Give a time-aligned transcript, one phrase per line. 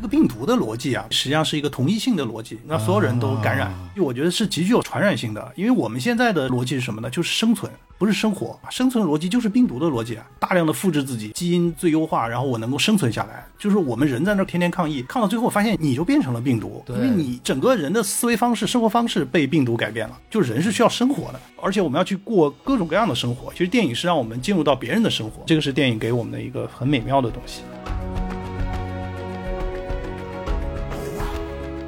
[0.00, 5.52] 这个病毒的逻辑啊，实际上是一个同一性的逻辑，那所有人都感染，就我觉得是极具有传染性的。
[5.54, 7.10] 因为我们现在的逻辑是什么呢？
[7.10, 8.58] 就是生存，不是生活。
[8.70, 13.44] 生存逻辑就是病毒的逻辑啊，大量的复制自己，基因最优化，然后我能够生存下来。
[13.58, 20.18] 就是我们人在那天天抗议，抗到最后发现你就变成了病毒，因为你整个人的思维方式、生活方式被病毒改变了。
[20.30, 23.52] 就人是需要生活的，而且我们要去过各种各样的生活。
[23.52, 27.60] 其实电影是让我们进入到别人的生活，这个是电影给我们的一个很美妙的东西。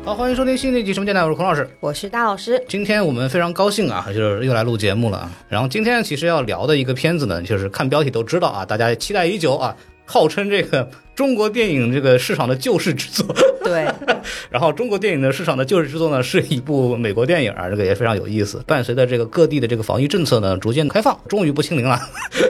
[0.04, 2.60] 好，欢迎收听新的一集什么电台，我是孔老师，我是大老师。
[2.68, 5.30] 今天我们非常高兴啊，就是又来录节目了。
[5.48, 9.76] 然后今天其实要聊的一个片子呢，就是看标题都知道啊，大家期待已久啊，
[10.12, 10.90] 号称这个。
[11.14, 13.26] 中国电影这个市场的救世之作，
[13.62, 13.86] 对。
[14.48, 18.64] 然后中国电影的市场的救世之作呢，是一部美国电影啊，这个也非常有意思。
[18.66, 22.00] 伴随着这个各地的这个防疫政策呢逐渐开放，终于不清零了，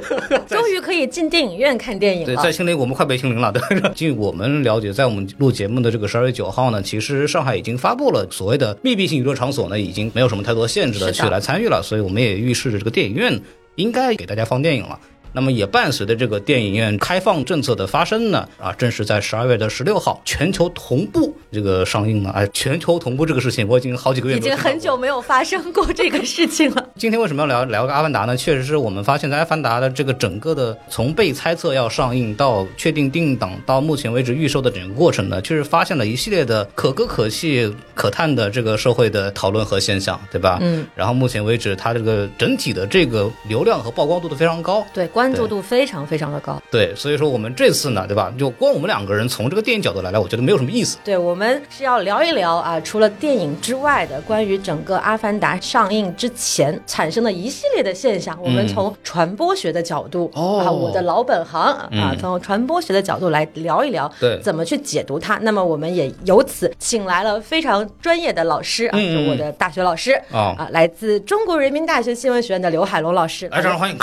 [0.47, 2.27] 终于可以进电影院看电影了。
[2.27, 3.51] 对，在清零我们快被清零了。
[3.51, 3.61] 对，
[3.97, 13.41] 据我们了解，在我们录节目的这个十二月九号呢，其实上海已经发布了所谓的密闭性娱乐场所呢，已经没有什么太多限制的去来参与了，所以我们也预示着这个电影院
[13.75, 14.97] 应该给大家放电影了。
[15.33, 22.31] 那么也伴随着这个电影院开放政策的发生呢，啊，正是在十二月的十六号，全球同步这个上映了。
[22.31, 26.89] 哎，全球同步这个事情，我已经好几个月已经很久没有发生过这个事情了。
[26.97, 28.37] 今天为什么要聊聊个《阿凡达》呢？
[28.37, 40.59] 确实是我们发现，在《阿凡达》的这个整个的从被猜测要上映到确定定档到目前为止预售的整个过程呢，确实发现了一系列的可歌可泣、可叹的这个社会的讨论和现象，对吧？
[40.61, 40.87] 嗯。
[40.95, 44.85] 然后目前为止，它这个整体的这个流量和曝光度都非常高。
[44.93, 45.09] 对。
[45.23, 48.33] 关注度非常非常的高，对，所以说我们这次呢，对吧？
[48.37, 50.99] 就光我们两个人从这个电影角度来来，我觉得没有什么意思。
[51.05, 65.39] 对，我们是要聊一聊啊，除了电影之外的关于整个《阿凡达》上映之前产生的一系列的现象，我们从传播学的角度啊，我的老本行啊，从传播学的角度来聊一聊，对，怎么去解读它。
[65.43, 73.97] 那么我们也由此请来了非常专业的老师啊，就我的大学老师啊，来自中国人民大学新闻学院的刘海龙老师，来，掌声欢迎。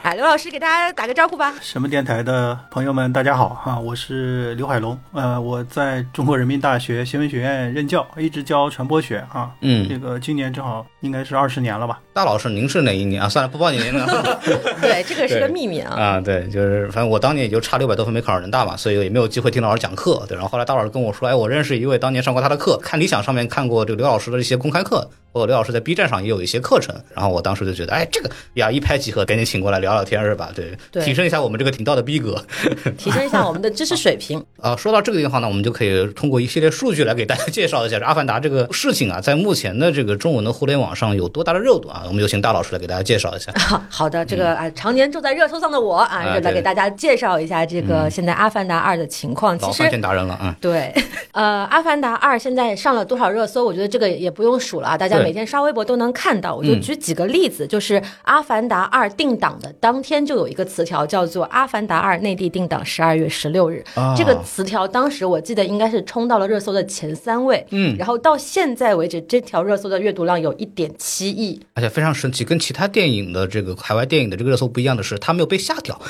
[0.02, 1.54] 哎，刘老师给大家打个招呼吧。
[1.60, 4.98] 什么电台的朋友们，大家好哈，我是刘海龙。
[5.12, 9.50] 呃，我在中国人民大学新闻学院任教，一直教传播学啊。
[9.60, 12.00] 嗯，这个今年正好应该是二十年了吧？
[12.20, 13.26] 大老师，您是哪一年啊？
[13.26, 14.38] 算了，不报你年龄了。
[14.82, 15.94] 对，这个是个秘密啊。
[15.96, 20.22] 啊，对，就是反正我当年也就差六百多分没考上人大嘛，所以也没有机会听老师讲课。
[20.28, 25.08] 对，然后后来大老师跟我说，哎，我认识一位当年上过他的课，看理想上面看过这个刘老师的一些公开课。
[25.32, 30.50] 我刘老师在 B 站上也有一些课程，然后我当时就觉得，哎，这个呀一拍即合，赶紧请过来聊聊天是吧？
[30.52, 32.44] 对，提升一下我们这个频道的逼格，
[32.98, 34.44] 提升一下我们的知识水平。
[34.60, 42.09] 啊，说到这个地方呢，我们就可以通过一系列数据来给大家介绍一下《阿凡达》这个事情啊，在目前的这个中文的互联网上有多大的热度啊？
[42.10, 43.52] 我们有请大老师来给大家介绍一下。
[43.88, 49.56] 好的，这个啊，常年住在热搜上的我啊，来给大家介绍一下这个现在《阿凡达二》的情况。
[49.58, 50.56] 老饭店达人了啊。
[50.60, 50.92] 对，
[51.30, 53.64] 呃，《阿凡达二》现在上了多少热搜？
[53.64, 56.00] 我觉得这个也不用数了啊，大家每天刷微博都。
[56.00, 63.84] 能看到，我就举几个例子，就是《阿凡达二》定档的当天就有一个词条叫做《阿凡达二》内地定档十二月十六日，
[64.16, 76.00] 这个词条当时我记得应该是冲到了热搜的前三位，嗯，然后到现在为止，这条热搜的阅读量有一点七亿，而且非常神奇，跟其他电影的这个海外电影的这个热搜不一样的是，它没有被下掉。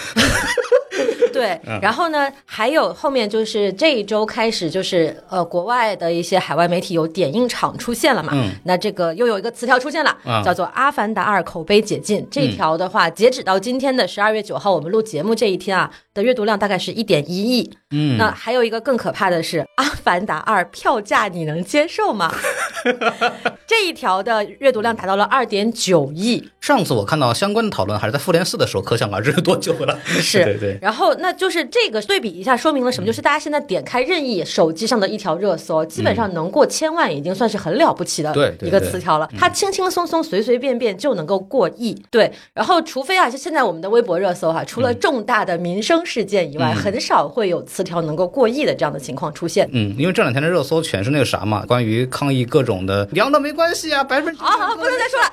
[1.33, 8.33] 对，然后呢，还有后面就是这一周开始，就是呃，国外的一些海外媒体有点映场出现了嘛？
[8.35, 10.15] 嗯，那这个又有一个词条出现了，
[10.45, 12.27] 叫做《阿凡达二》口碑解禁。
[12.31, 17.73] 这条的话，截止到今天的十二月九号，我们录节目这一天啊的阅读量大概是一点一亿。
[17.93, 22.35] 嗯，那还有一个更可怕的是，《阿凡达二》票价你能接受吗？
[23.67, 26.49] 这一条的阅读量达到了二点九亿。
[26.61, 29.99] 上次我看到相关的讨论还是在复联四的时候，可想而知是多久了。
[30.05, 30.79] 是， 对对。
[30.81, 31.31] 然后那。
[31.41, 33.07] 就是这个对比一下，说明了什么？
[33.07, 38.31] 就是大家现在点开任意手机上的一条热搜，基本上能过千万，已经算是很了不起的
[38.61, 39.27] 一个词条了。
[39.39, 41.97] 它轻轻松松、随随便便就能够过亿。
[42.11, 49.67] 对，然后除非啊，就现在我们的微博热搜哈，除了重大的民生事件以外，很少会有词条能够过亿的这样的情况出现。
[49.73, 55.33] 嗯，因为这两天的热搜全是那个啥嘛，关于抗议各种的凉的没关系啊，百分之好好不能再说了，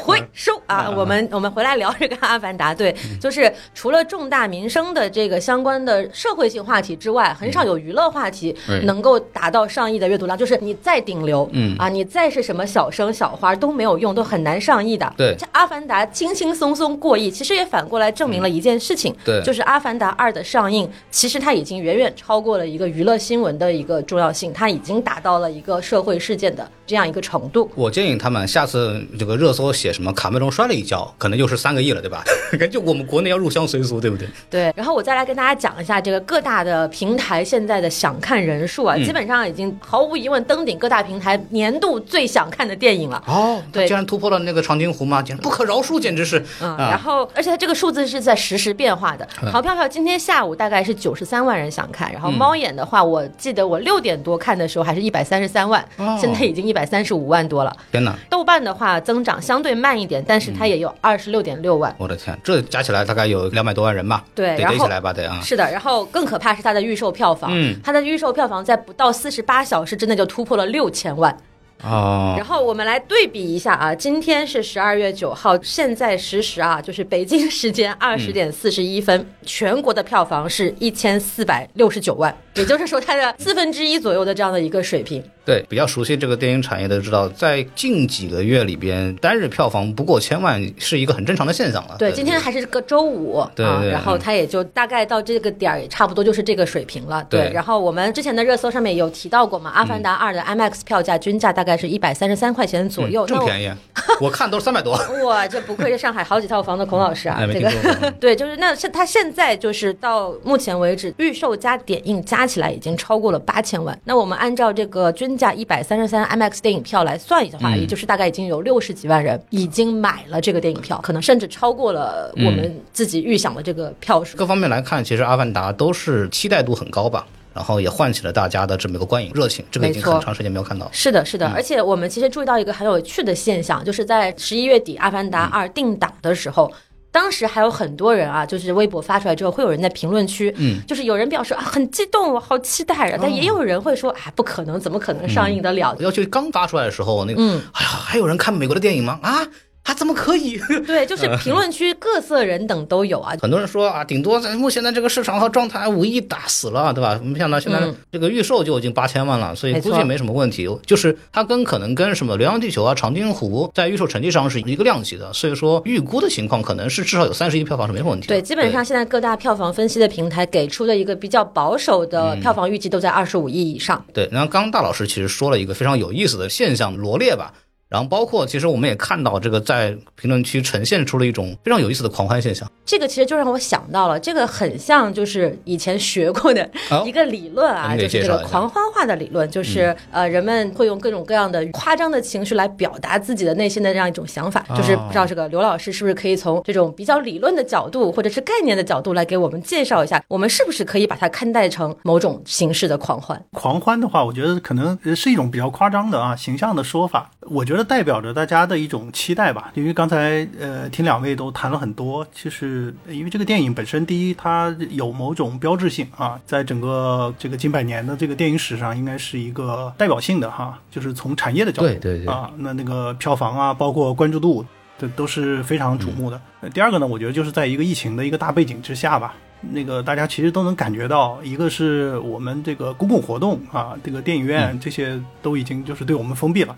[0.02, 2.74] 回收啊，我们我们回来聊这个阿凡达。
[2.74, 4.62] 对，就是除了重大民。
[4.72, 10.38] 生的这个相关的社会性话题之外，很少有娱乐话题能够达到上亿的阅读量。
[10.38, 15.12] 就是你再顶流，嗯啊，你再是什么小生小花都没有用，都很难上亿的。
[15.14, 27.70] 对，这《阿凡达》轻轻松松过亿，其实也反过来证明了一件事情，对，就是《阿凡达二》的上映，其实它已经远远超过了一个娱乐新闻的一个重要性，它已经达到了一个社社会事件的这样一个程度。
[27.76, 32.24] 我建议他们下次这个热搜写什么卡梅隆摔了一跤，可能又是三个亿了，对吧？
[32.58, 34.26] 感觉我们国内要入乡随俗，对不对？
[34.50, 34.72] 对。
[34.74, 43.22] 然后我再来跟大家讲一下这个各大的平台现在的想看人数啊，基本上已经毫无疑问登顶各大平台年度最想看的电影了。
[43.28, 45.22] 哦，对，竟然突破了那个长津湖吗？
[45.22, 46.44] 简直不可饶恕，简直是。
[46.60, 46.76] 嗯。
[46.78, 49.24] 然后，而且它这个数字是在实时变化的。
[49.52, 55.86] 淘票票今天下午大概是九十三万人想看，然后猫眼的话，我记得我六点多看的时候还是一百三十三万，
[56.20, 57.76] 现在已经一百三十五万多了。
[57.90, 58.16] 天哪！
[58.28, 61.94] 豆瓣的话增长相对慢一点，但是它也有二十六点六万。
[61.98, 64.24] 我的天，这加起来大概有两百多万人吧？
[64.34, 65.12] 对，得起来吧？
[65.12, 65.40] 得啊。
[65.42, 71.36] 是的，然后更可怕是它的预售票房，嗯，它的预售票房在不到四十八小时之内就突破了六千万。
[71.84, 85.22] 哦，然后我们来对比一下啊，今天是十二月九号，现在实时啊，就是北京时间二十点四十一分，全国的票房是一千四百六十九万，也就是说它的四分之一左右的这样的一个水平。
[85.44, 91.96] 对，比较熟悉这个电影产业的知道，在近几个月里边，单日票房不过千万是一个很正常的现象了。
[91.98, 97.26] 对，今天还是个周五，对，然后它也就大概到这个点儿，也差不多就是这个水平了。
[97.28, 103.72] 对，然后我们之前的热搜上面有提到过嘛，《阿凡达二》的 IMAX 票价均价大概是一百三十三块钱左右，这么便宜？
[104.20, 104.92] 我看都是三百多。
[105.26, 107.40] 哇，这不愧是上海好几套房的孔老师啊！
[107.52, 107.68] 这个
[108.20, 113.98] 对，就是那现他现在就是到目前为止，预售加点映加起来已经超过了八千万。
[114.04, 116.12] 那我们按照这个均价一百三十。
[116.12, 124.36] 三 IMAX 电影票来算一下的话，也就是大概已经有六十几万人已经买了这个电影票，可能甚至超过了我们自己预想的这个票数。
[124.36, 129.64] 各方面来看，其实《阿凡达》都是期待度很高吧，然后也唤起了大家的这么一个观影热情。
[129.70, 130.86] 这个已经很长时间没有看到。
[130.92, 136.70] 是的，是的，而且我们其实注意到一个很有趣的现象，就是在十一月底《阿凡达二》定档的时候。
[137.12, 145.94] 当时还有很多人啊，就是微博发出来之后，会有人在评论区，嗯，就是有人表示啊很激动，我好期待啊，但也有人会说，哎，不可能，怎么可能上映得了？
[146.00, 147.42] 要去刚发出来的时候，那个，
[147.72, 149.20] 哎呀，还有人看美国的电影吗？
[149.22, 149.46] 啊？
[149.84, 150.58] 他怎么可以？
[150.86, 153.34] 对，就是评论区各色人等都有啊。
[153.40, 157.20] 很多人说啊，顶多在目前的这个市场和状态，五亿打死了，对吧？
[157.22, 157.80] 没想到现在
[158.10, 160.68] 这个预售就已经八千万了，所以估计没什么问题。
[160.86, 168.28] 就是它跟可能跟什么《流浪地球》啊、《长津湖》在预售成绩上是一个量级的，所以说预估的情况可能是至少有三十亿票房是没什么问题。
[168.28, 174.04] 对，基本上现在各大票房分析的平台给出的一个比较保守的票房预计都在二十五亿以上。
[174.14, 177.52] 对，然后刚刚大老师其实说了一个非常有意思的现象罗列吧。
[177.92, 182.66] 然后包括，其实我们也看到这个在评论区呈现出了一种非常有意思的狂欢现象。
[182.86, 186.66] 这个其实就让我想到了，这个很像就是以前学过的
[187.04, 194.64] 一个理论啊，就是这个狂欢化的理论，就是呃人们会用各种各样的夸张的情绪来表达自己的内心的这样一种想法。
[194.74, 203.38] 就是不知道这个刘老师是不是可以从这种比较理论的角度或者是概念的角度来给我们介绍一下，我们是不是可以把它看待成某种形式的狂欢？
[203.52, 207.30] 狂欢的话，我觉得可能是一种比较夸张的啊形象的说法。
[207.42, 207.81] 我觉得。
[207.84, 224.64] 代表着大家的一种期待吧，因为刚才呃听两位都谈了很多，其实因为这个电影本身，第一它有某种标志性啊，在整个这个近百年的这个电影史上，应该是一个代表性的哈，就是从产业的角度，对对对啊，那那个票房啊，包括关注度，
[224.98, 226.40] 这都是非常瞩目的。
[226.72, 236.76] 第二个呢，我觉得就是在一个疫情的一个大背景之下吧，那个大家其实都能感觉到，一个是我们这个公共活动啊，这个电影院这些都已经就是对我们封闭了。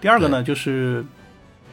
[0.00, 1.04] 第二个呢，就是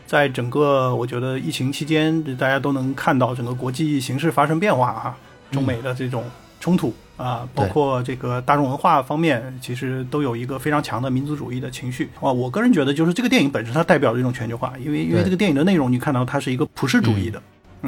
[0.05, 5.17] 在整个我觉得疫情期间，大家都能看到整个国际形势发生变化啊，
[5.51, 6.25] 中美的这种
[6.59, 12.09] 冲突啊，包括这个大众文化方面，其实都有一个非常强的民族主义的情绪。
[12.19, 12.29] 啊。
[12.29, 17.39] 我个人觉得，就是这个电影本身它代表着一种全球化，因为因为这个电影的内容，你看到它是一个普世主义的。
[17.39, 17.43] 嗯，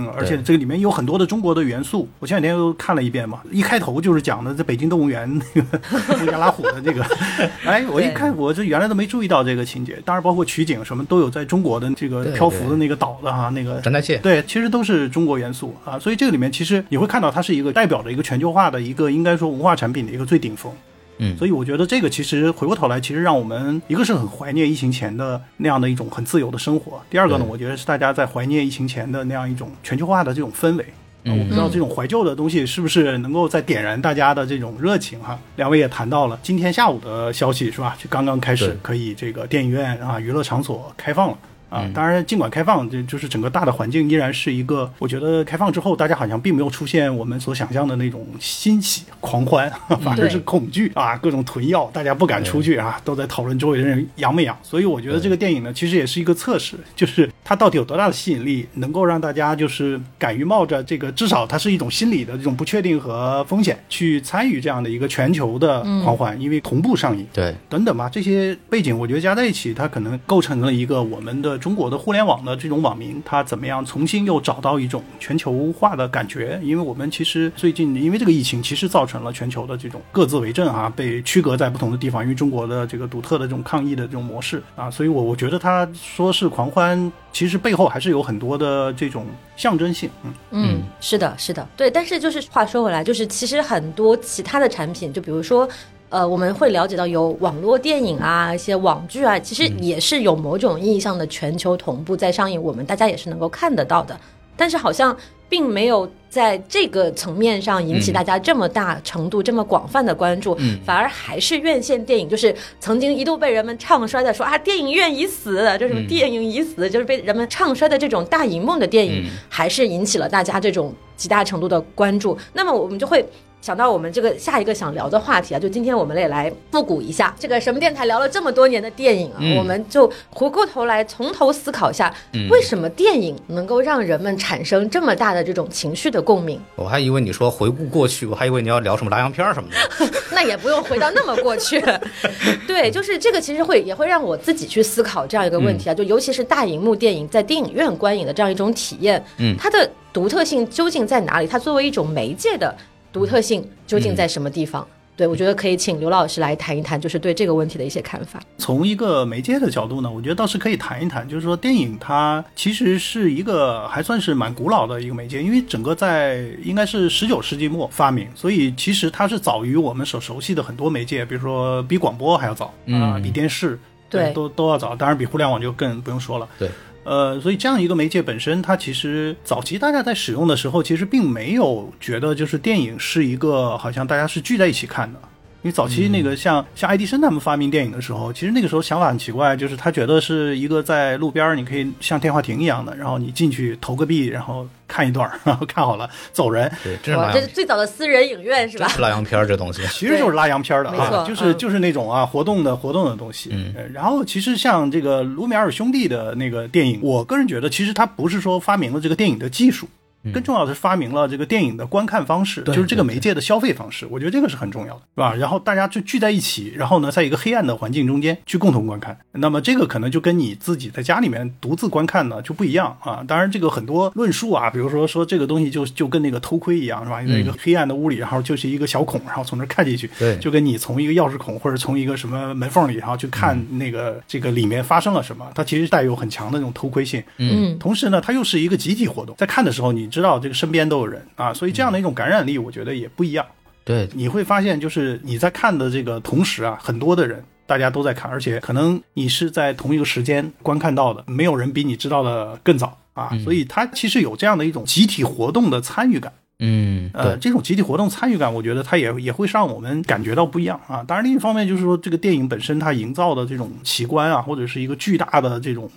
[0.08, 2.08] 而且这个里面有很多的中国的元素。
[2.20, 5.79] 我前两天又看了一遍嘛，一开头就是讲的在北京动物园 那个
[6.18, 7.06] 孟加拉虎的这个。
[7.65, 10.00] 哎，我一看，我这原来都没注意到这个情节。
[10.06, 14.18] 当然，包括取景什么都有在中国的这个漂浮的那个岛的哈，那个蟹。
[14.18, 15.98] 对，其实都是中国元素啊。
[16.00, 20.72] 所以这个里面其实你会看到，它是一个代表着一个全球化的一个应该说文化产品的一个最顶峰。
[21.20, 27.00] 嗯，所以我觉得这个其实回过头来，其实让我们一个是很怀念疫情前的那样的一种很自由的生活。
[27.10, 30.86] 第二个呢，我觉得是大家在怀念疫情前的那样一种全球化的这种氛围。
[31.26, 35.38] 我不知道这种怀旧的东西是不是能够再点燃大家的这种热情哈。
[35.58, 37.96] 两位也谈到了今天下午的消息是吧？
[38.02, 41.38] 就刚刚开始可以这个电影院啊娱乐场所开放了。
[41.70, 49.72] 啊，当然，尽管开放，就就是整个大的环境依然是一个，我觉得开放之后，大家好像并没有出现我们所想象的那种欣喜狂欢，
[50.04, 54.58] 反而是恐惧啊，各种囤药，大家不敢出去啊，都在讨论周围的人阳没阳。
[54.64, 57.30] 所以我觉得这个电影呢，其实也是一个测试，就是。
[57.44, 76.60] 它到底有多大的吸引力，能够让大家就是敢于冒着这个至少它是一种心理的这种不确定和风险去参与这样的一个全球的狂欢，因为同步上映，对，等等吧，这些背景我觉得加在一起，它可能构成了一个我们的中国的互联网的这种网民，他怎么样重新又找到一种全球化的感觉？
[76.63, 87.12] 因为我们其实最近因为这个疫情，其实造成了全球的这种各自为政啊，被区隔在不同的地方，因为中国的这个独特的这种抗疫的这种模式啊，所以我我觉得他说是狂欢。
[87.32, 89.24] 其实背后还是有很多的这种
[89.56, 91.89] 象征性，嗯嗯，是的，是的，对。
[91.89, 95.70] 但是就是话说回来，就是其实很多其他的产品，就比如说，
[96.10, 104.20] 呃，我们会了解到有网络电影啊，一些网剧啊，其实也是有某种意义上的全球同步在上映，我们大家也是能够看得到的。
[104.58, 105.16] 但是好像。
[105.51, 122.38] 并没有在这个层面上引起大家这么大程度、这么广泛的关注，反而还是院线电影，就是曾经一度被人们唱衰的说啊，电影院已死，就是电影已死，就是被人们唱衰的这种大荧幕的电影，还是引起了大家这种极大程度的关注。
[122.54, 123.25] 那么我们就会。
[123.62, 132.13] 想到我们这个下一个想聊的话题啊，就今天我们也来复古一下这个什么电台聊了这么多年的电影啊，我们就回过头来从头思考一下，
[132.50, 136.60] 为什么电影能够让人们产生这么大的这种情绪的共鸣？
[136.75, 141.84] 我还以为你说回顾过去，我还以为你要聊什么拉洋片什么的， 那也不用回到那么过去。
[142.66, 151.48] 对，就是这个其实会也会让我自己去思考这样一个问题啊，就尤其是大荧幕电影在电影院观影的这样一种体验，嗯，它的独特性究竟在哪里？
[151.48, 152.74] 它作为一种媒介的。
[153.12, 154.86] 独特性究竟在什么地方？
[155.16, 158.42] 对我觉得可以请刘老师来谈一谈，就是对这个问题的一些看法。
[158.58, 173.78] 从一个媒介的角度呢，我觉得倒是可以谈一谈，就是说电影它其实是一个还算是蛮古老的一个媒介，因为整个在应该是十九世纪末发明，所以其实它是早于我们所熟悉的很多媒介，比如说比广播还要早啊，比电视
[174.10, 176.48] 对都都要早，当然比互联网就更不用说了。
[176.58, 176.70] 对。
[177.03, 185.20] 呃，所以这样一个媒介本身，它其实早期大家在使用的时候，其实并没有觉得就是电影是一个好像大家是聚在一起看的。
[185.62, 196.72] 因为早期那个像像爱迪生他们发明电影的时候，其实那个时候想法很奇怪，就是他觉得是一个在路边你可以像电话亭一样的，然后你进去投个币，然后看一段， 然后看好了走人。
[196.84, 198.88] 对，这是这是最早的私人影院是吧？
[199.00, 203.50] 拉洋片这东西， 其实就是拉洋片的啊，就是就是那种啊活动的活动的东西。
[203.51, 209.89] 嗯，然后其实像这个卢米埃尔兄弟的那个电影，我个人觉得其实他不是说发明了这个电影的技术。
[210.34, 214.06] 更重要的是发明了这个电影的观看方式，就是这个媒介的消费方式。
[214.10, 215.34] 我觉得这个是很重要的，是吧？
[215.36, 219.18] 然后大家就聚在一起，然后呢，在一个黑暗的环境中间去共同观看。
[219.32, 223.24] 那么这个可能就跟你自己在家里面独自观看呢就不一样啊。
[223.28, 227.22] 当然，这个很多论述啊，比如说说这个东西就就跟那个偷窥一样，是吧？
[227.24, 237.24] 在一个黑暗的屋里，然后就是一个小孔，然后从那看进去，对，就跟你从一个钥匙孔或者从一个什么门缝里，然后去看那个这个里面发生了什么，它其实带有很强的那种偷窥性。
[237.38, 240.80] 嗯，同时呢，它又是一个集体活动，在看的时候，你知道这个身边。
[240.89, 243.46] 都有人啊，所以这样的一种感染力，我觉得也不一样。
[243.84, 253.30] 对，你会发现，就是你在看的这个同时啊，很多的人大家都在看，而且可能你是在同一个时间观看到的，没有人比你知道的更早啊。
[253.44, 256.34] 所以它其实有这样的一种集体活动的参与感。
[256.58, 261.04] 嗯，呃，这种集体活动参与感，我觉得它也也会让我们感觉到不一样啊。
[261.04, 265.89] 当然，另一方面就是说，这个电影本身它营造的这种奇观啊，或者是一个巨大的这种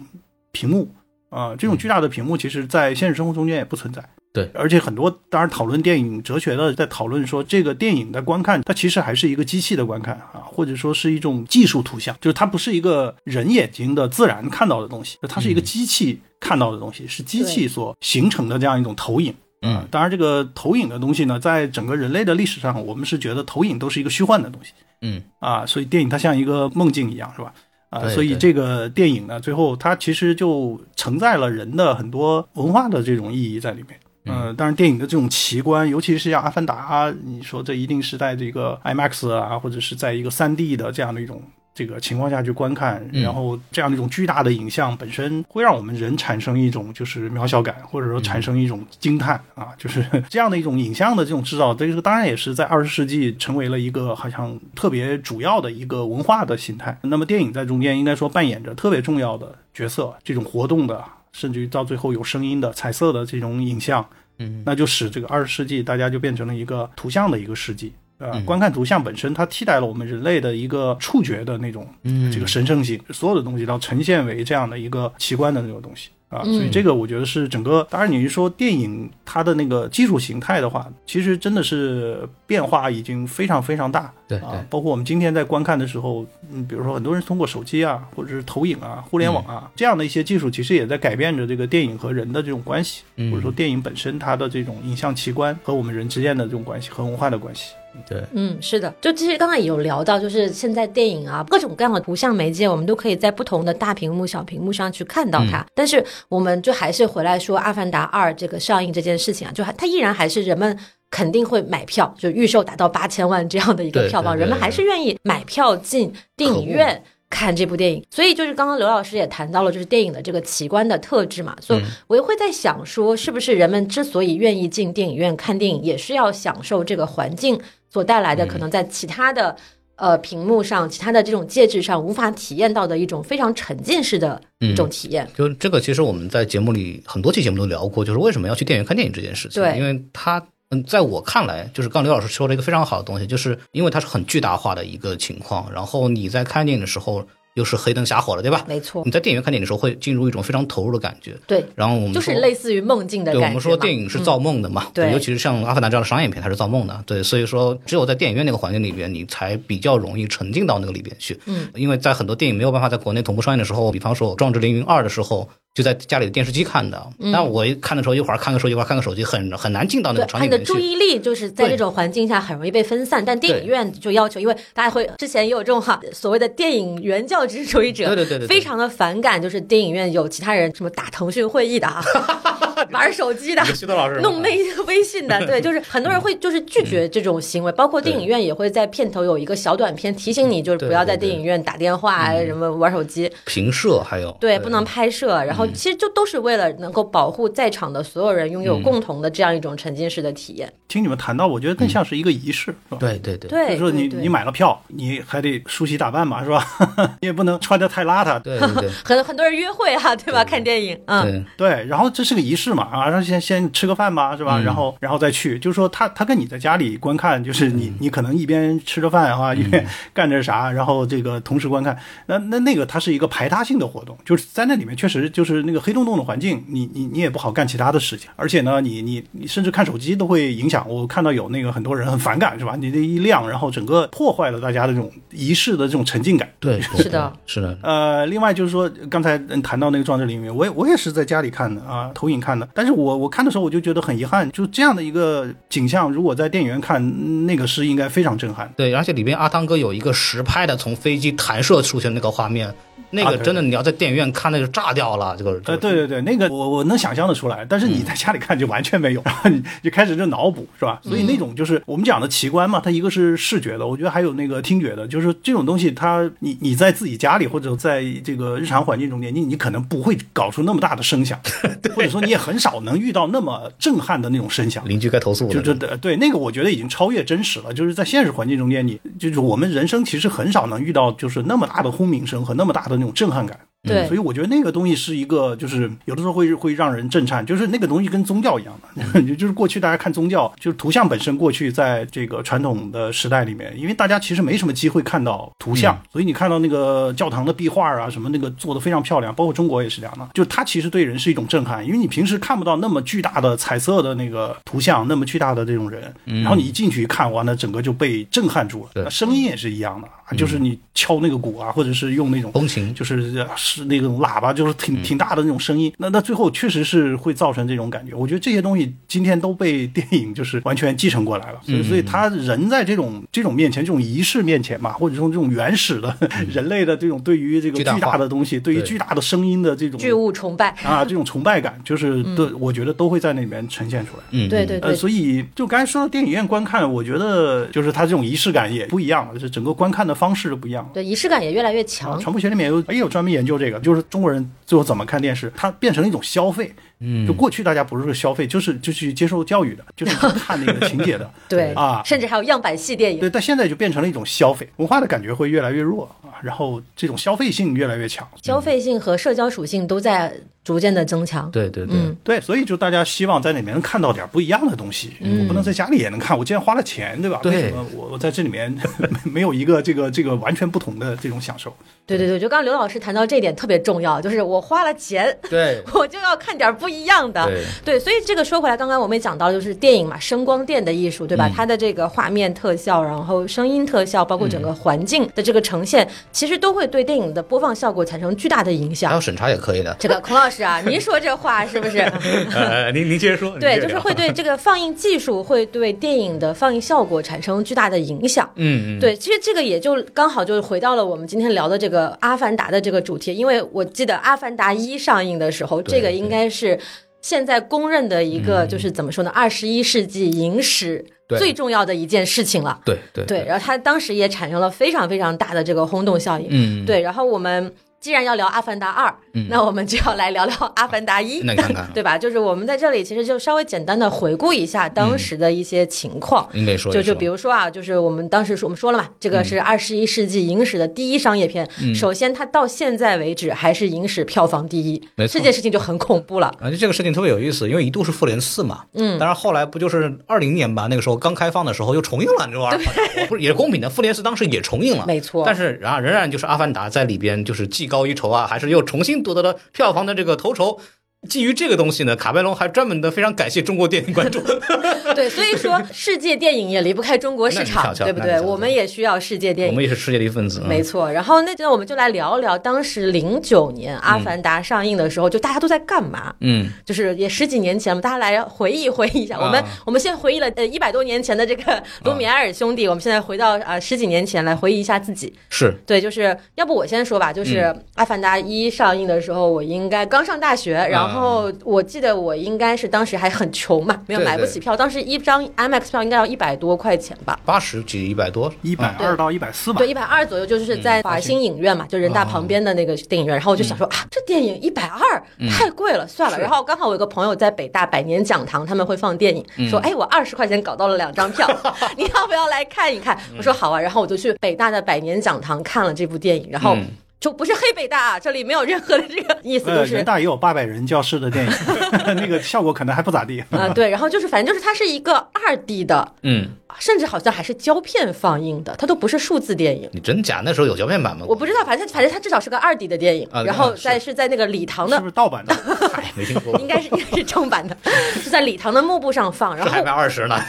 [0.53, 0.89] 屏幕
[1.33, 4.05] 啊，这种巨大的屏幕，其实在现实生活中间也不存在。
[4.35, 19.35] 对，而且很多当然讨论电影哲学的，在讨论说这个电影的观看，它其实还是一个机器的观看啊，或者说是一种技术图像，就是它不是一个人眼睛的自然看到的东西，它是一个机器看到的东西，是机器所形成的这样一种投影。
[19.63, 24.73] 嗯，当然这个投影的东西呢，在整个人类的历史上，我们是觉得投影都是一个虚幻的东西。
[25.03, 27.53] 嗯，啊，所以电影它像一个梦境一样，是吧？
[27.93, 34.01] 啊，所以这个电影呢，最后它其实就承载了人的很多文化的这种意义在里面。
[34.25, 41.43] 嗯，当然，电影的这种奇观，尤其是像《阿凡达》，你说这一定是在这个 IMAX 啊，或者是在一个 3D 的这样的一种
[41.75, 56.99] 这个情况下去观看，然后这样的一种巨大的影像本身会让我们人产生一种就是渺小感，或者说产生一种惊叹啊，就是 这样的一种影像的这种制造，这个当然也是在二十世纪成为了一个好像特别主要的一个文化的形态。
[57.03, 61.05] 那么电影在中间应该说扮演着特别重要的角色，这种活动的。
[61.33, 67.91] 甚至于到最后有声音的、彩色的这种影像，嗯，那就使这个二十世纪大家就变成了一个图像的一个世纪。
[68.23, 71.85] 呃，观看图像本身，它替代了我们人类的一个触觉的那种，
[72.33, 76.11] 这个神圣性，所有的东西都呈现为这样的一个奇观的那种东西。
[76.29, 76.45] 啊。
[76.45, 84.13] 所以这个我觉得是整个，当然你是说电影它的那个技术形态的话，其实真的是变化已经非常非常大。
[84.29, 97.75] 对啊，包括我们今天在观看的时候，嗯，比如说很多人通过手机啊，或者是投影啊、互联网啊这样的一些技术，其实也在改变着这个电影和人的这种关系，或者说电影本身它的这种影像奇观和我们人之间的这种关系和文化的关系。
[98.09, 105.65] 对，嗯，是的，就其实刚才也有聊到，就是现在电影啊，各种各样的图像媒介，我们都可以在不同的大屏幕、小屏幕上去看到它。
[105.75, 110.79] 但是，我们就还是回来说《阿凡达二》这个上映这件事情啊，就还它依然还是人们
[111.11, 117.03] 肯定会买票，就预售达到八千万这样的一个票房，人们还是愿意买票进电影院。
[117.35, 127.59] 看这部电影，所以就是刚刚刘老师也谈到了，就是电影的这个奇观的特质嘛，所以我也会在想说，是不是人们之所以愿意进电影院看电影，也是要享受这个环境
[127.93, 129.55] 所带来的可能在其他的
[129.97, 135.29] 呃屏幕上、其他的这种介质上无法体验到的一种非常沉浸式的一种体验。
[135.37, 139.63] 就这个，其实我们在节目里很多期节目都聊过，就是为什么要去电影院看电影这件事情。
[139.63, 147.27] 对，因为它嗯，在我看来，就是刚刘老师说了一个非常好的东西，就是因为它是很巨大化的一个情况，然后你在看电影的时候。
[147.55, 148.65] 又是黑灯瞎火了，对吧？
[148.69, 149.03] 没错。
[149.05, 151.37] 你在电影院看电影的时候，会进入一种非常投入的感觉。
[151.47, 151.65] 对。
[151.75, 153.41] 然后我们就是类似于梦境的感觉。
[153.41, 154.87] 对，我们说电影是造梦的嘛。
[154.95, 155.13] 对。
[155.13, 157.03] 尤其是像《阿凡达》这样的商业片，它是造梦的。
[157.07, 161.39] 对，所以说只有在电影院那个环境里边，你才比较容易沉浸到那个里边去。
[161.47, 161.69] 嗯。
[161.75, 165.49] 因为在很多电影没有办法在国内同步上映的时候，比方说《壮志凌云二》的时候。
[165.75, 170.59] 就在家里的电视机看的，但我一看的时候，一会儿看个手机，一会儿看个手机，很很难进到那个场景里去。
[170.59, 173.25] 你的注意力就是在这种环境下很容易被分散。
[173.25, 182.03] 但电影院就要求，因为大家会之前也有这种哈所谓的电影原教旨主义者，对对对对，非常的反感，就是电影院有其他人什么打腾讯会议的哈。
[182.91, 193.31] 玩手机的，徐老师弄微 微信的，对，就是很多人会就是拒绝这种行为，包括电影院也会在片头有一个小短片提醒你，就是不要在电影院打电话什么玩手机。
[193.45, 200.73] 平摄还有对，不能拍摄，然后其实就都是为了能够保护在场的所有人拥有共同的这样一种沉浸式的体验。
[200.89, 202.99] 听你们谈到，我觉得更像是一个仪式，是吧？
[203.01, 206.67] 对对对，就是说你你买了票，你还得梳洗打扮嘛，是吧？
[207.21, 208.39] 你也不能穿的太邋遢。
[208.41, 210.45] 对对对，很很多人约会哈，对吧？
[210.45, 213.53] 看电影，嗯，对，然后这是个仪式嘛，啊，让先先。
[213.53, 214.59] 先吃个饭吧，是吧？
[214.59, 221.95] 然后，然后再去，就是说，他他跟你在家里观看，就是你你可能一边吃着饭啊，一边干着啥，然后这个同时观看。
[222.25, 230.89] 那那那个它是一个排他性的活动，就是在那里面确实就是那个黑洞洞的环境，你你你也不好干其他的事情，而且呢，你你你甚至看手机都会影响。
[230.89, 232.75] 我看到有那个很多人很反感，是吧？
[232.75, 236.49] 你这一亮，然后整个破坏了大家的这种仪式的这种沉浸感。
[236.59, 237.77] 对，是的，是的。
[237.83, 243.43] 呃，另外就是说，刚才谈到那个装置里面，我也我也是在家里看的啊，投影看但是我我看。
[243.43, 248.73] 看的时候我就觉得很遗憾，就这样的一个景象，如果在电影院看，那个是应该非常震撼。
[248.77, 252.73] 对，而且里边阿汤哥有一个实拍的从飞机弹射出去的那个画面。
[253.13, 255.37] 那个真的，你要在电影院看，那就炸掉了。
[255.37, 261.01] 这个，呃，对对对，那个我我能想象的出来，但是你在家里看就完全没有，然 后你就开始就脑补，是吧？
[261.05, 271.39] 所以那种就是我们讲的奇观嘛，它一个是视觉的，我觉得还有那个听觉的，就是这种东西，它你你在自己家里或者在这个日常环境中间，你你可能不会搞出那么大的声响，
[271.95, 274.83] 或者说你也很少能遇到那么震撼的那种声响。
[274.89, 275.53] 邻居该投诉了。
[275.53, 277.73] 就这的对那个，我觉得已经超越真实了。
[277.73, 283.59] 就是在现实环境中间，你就是我们人生其实很少能遇到就是那么大的轰鸣声和那么大的那种震撼感。
[283.83, 309.11] 对，所以我觉得那个东西是一个，就是有的时候会会让人震颤，就是那个东西跟宗教一样的， 就是过去大家看宗教，就是图像本身过去在这个传统的时代里面，因为大家其实没什么机会看到图像，所以你看到那个教堂的壁画啊什么那个做的非常漂亮，包括中国也是这样的，就它其实对人是一种震撼，因为你平时看不到那么巨大的彩色的那个图像，那么巨大的这种人，然后你一进去一看，哇，那整个就被震撼住了。
[309.11, 313.45] 声音也是一样的，就是你敲那个鼓啊，或者是用那种风琴，就是。
[313.75, 318.15] 是那种喇叭，就是挺挺大的那种声音，那那最后确实是会造成这种感觉。
[318.15, 326.15] 我觉得这些东西今天都被电影就是完全继承过来了，所以所以他人在这种这种面前，这种仪式面前嘛，或者说这种原始的
[326.53, 334.23] 人类的这种对于这个巨大的东西，对于巨大的声音的这种巨物崇拜啊，这种崇拜感，就是对我觉得都会在那里面呈现出来。
[334.33, 334.95] 嗯，对对对。
[334.95, 340.91] 所以就刚才说到电影院观看，我觉得就是它这种仪式感也不一样了，就是整个观看的方式不一样了。
[340.93, 342.19] 对，仪式感也越来越强。
[342.21, 344.03] 传播学里面有也有专门研究这个，就是。
[344.11, 345.51] 中国人最后怎么看电视？
[345.57, 346.71] 它变成了一种消费。
[346.99, 351.31] 嗯，就过去大家不是消费，就是就去接受教育的，就是 看那个情节的。
[351.49, 353.21] 对啊，甚至还有样板戏电影。
[353.21, 358.29] 对，但现在就变成了一种消费文化的感觉会越来越弱啊，然后这种消费性越来越强。
[358.43, 361.51] 消费性和社交属性都在逐渐的增强。
[361.51, 365.13] 对对对对，所以就大家希望在里面能看到点不一样的东西。
[365.21, 367.41] 我不能在家里也能看，我既然花了钱，对吧？
[367.43, 367.53] 对。
[367.53, 368.75] 为什么我我在这里面
[369.25, 371.75] 没有一个这个这个完全不同的这种享受？
[372.07, 377.49] 对对对，就刚刚刘老师谈到这一点特别重要，就是我花了钱，对， 我就要看点不一样的。
[377.85, 381.51] 对，所以这个说回来，刚刚我们也讲到，就是电影嘛，声光电的艺术，对吧？
[381.55, 389.11] 它的这个画面特效，然后声音特效，包括整个环境的这个呈现，其实都会对电影的播放效果产生巨大的影响。
[389.11, 389.97] 还有审查也可以的。
[389.99, 391.99] 这个孔老师啊， 您说这话是不是？
[392.55, 393.59] 呃，您您接着说。
[393.59, 398.49] 对，就是会对这个放映技术，会对电影的放映效果产生巨大的影响。
[398.57, 399.01] 嗯嗯。
[399.01, 406.79] 对，其实这个也就刚好就是回到了我们今天聊的这个《阿凡达》的这个主题，因为我记得《阿凡达一》上映的时候，这个应该是
[407.23, 411.05] 现在公认的一个，就是怎么说呢，二十一世纪影史
[411.39, 412.79] 最重要的一件事情了。
[412.85, 416.47] 对对对，然后它当时也产生了非常非常大的这个轰动效应。
[416.51, 417.73] 嗯，对，然后我们。
[418.03, 419.09] 既然要聊《阿凡达二》，
[419.49, 422.19] 那我们就要来聊聊《阿凡达一》，那看看， 对吧？
[422.19, 426.49] 就是我们在这里其实就稍微简单的回顾一下当时的一些情况。
[426.53, 431.69] 应该说，就就比如说啊，就是我们当时说我们说了嘛，这个是二十一世纪影史的第一商业片。
[431.95, 436.53] 首先，它到现在为止还是影史票房第一，这件事情就很恐怖了。
[436.61, 440.89] 而且这个事情特别有意思，因为一度是复联四嘛，嗯，但是后来不就是二零年吧？
[440.91, 443.89] 那个时候刚开放的时候又重映了，这玩意儿不是也是公平的？
[443.89, 445.45] 复联四当时也重映了，没错。
[445.47, 448.71] 但是然后仍然就是《阿凡达》在里边就是技高一筹啊，还是。
[448.73, 450.81] 又重新夺得了票房的这个头筹。
[451.29, 454.43] 基于这个东西呢，卡梅隆还专门的非常感谢中国电影观众。
[455.15, 458.41] 对，所以说世界电影也离不开中国市场，对不对？
[458.41, 460.61] 我们也需要世界电影，我们也是世界的一份子。
[460.67, 461.11] 没错。
[461.13, 466.35] 然后那那我们就来聊聊当时零九年《阿凡达》上映的时候，就大家都在干嘛？
[466.41, 469.39] 嗯，就是也十几年前嘛，大家来回忆回忆一下。
[469.39, 475.33] 我们我们先回忆了呃一百多年前的这个卢米埃尔兄弟，我们现在回到啊十几年前来回忆一下自己。
[475.51, 477.59] 是对，就是要不我先说吧，就是
[477.95, 481.12] 《阿凡达一》上映的时候，我应该刚上大学，然后。
[481.13, 484.77] 然后我记得我应该是当时还很穷嘛，没有买不起票。
[484.77, 487.39] 当时一张 IMAX 票应该要一百多块钱吧？
[487.45, 489.79] 八十几一百多，一百二到一百四吧。
[489.79, 493.37] 对，一百二左右，就是在华星影院嘛，就人大旁边的那个电影院。
[493.37, 496.39] 然后我就想说啊，这电影一百二太贵了，算了。
[496.39, 501.47] 然后刚好我有个朋友在北大百年讲堂，他们会放电影，说哎，我二十块钱搞到了两张票，
[501.97, 503.19] 你要不要来看一看？
[503.37, 503.81] 我说好啊。
[503.81, 506.77] 然后我就去北大的百年讲堂看了这部电影，然后。
[507.23, 511.53] 就不是黑北大啊，这里没有任何的这个意思，就是人大也有八百人教室的电影，
[512.17, 513.69] 那个效果可能还不咋地啊。
[513.69, 516.49] 对，然后就是反正就是它是一个二 D 的，嗯。
[516.79, 519.91] 甚至好像还是胶片放映的，它都不是数字电影。
[519.93, 520.41] 你真假？
[520.43, 521.27] 那时候有胶片版吗？
[521.29, 525.55] 我不知道，反正反正它至少是个二 D 的电影，然后在是在那个礼堂的，是不是盗版的？
[526.17, 526.59] 没听说。
[526.59, 527.77] 应该是应该是正版的，
[528.25, 530.41] 是在礼堂的幕布上放，然后还卖二十呢。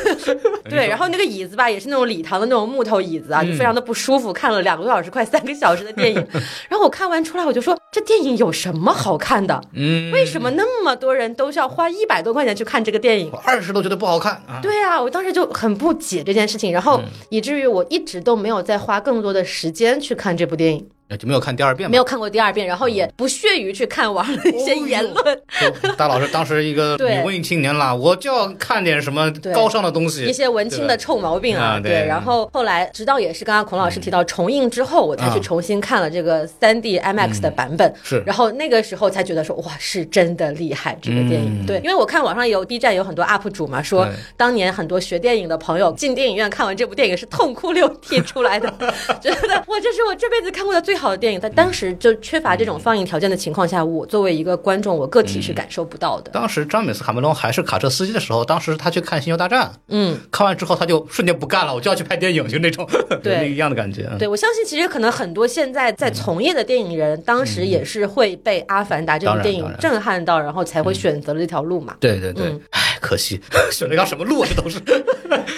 [0.64, 4.32] 对，然后那个椅子吧，也是那种礼堂的那种木头椅子啊，就非常的不舒服。
[4.32, 9.60] 看了两个多小时，快三个小时的电影，然后我看完出来，我就说这电影有什么好看的？
[9.74, 13.30] 嗯，为什么那么多人都是要花一百多块钱去看这个电影？
[13.44, 14.60] 二十都觉得不好看啊？
[14.62, 16.38] 对啊，我当时就很不解这件。
[16.38, 20.88] 件事情，然后以至于我一直都没有再花更多的时间去看这部电影。
[21.16, 25.40] 就没有看第二遍，没有看过第二遍，然后也不屑于去看网上的一些言论。
[25.96, 31.80] 大老师当时一个女文艺青年啦，我就要看点什么高尚的东西，一些文青的臭毛病啊。
[31.82, 37.92] 对，然后后来直到也是刚刚孔老师提到重映之后，我才去重新看了这个三 D IMAX 的版本。
[38.02, 41.64] 是，然后那个时候才觉得说哇，是真的厉害这个电影。
[41.66, 48.68] 对，因为我看网上有 B 站有很多 UP 主嘛，说当年很多学电影的朋友进电影院看完这部电影是痛哭流涕出来的，
[49.22, 51.40] 觉得哇，这是我这辈子看过的最好的电影。
[51.40, 51.78] 在当时。
[51.98, 56.30] 就缺乏这种放映条件的情况下，我作为一个观众，我个体是感受不到的。
[56.30, 62.86] 当时詹姆斯卡梅隆还是卡车司机的时候，当时他去看《星球大战》，嗯，看完之后他就瞬间不干了，我就要去拍电影，就那种
[63.22, 64.08] 对一样的感觉。
[64.18, 71.96] 对，我相信其实可能很多现在在从业的电影人，当时也是会被《阿凡达》这部电影震撼到，然后才会选择了这条路嘛。
[72.00, 73.40] 对对对，唉，可惜
[73.72, 74.48] 选了条什么路啊？
[74.48, 74.78] 这都是。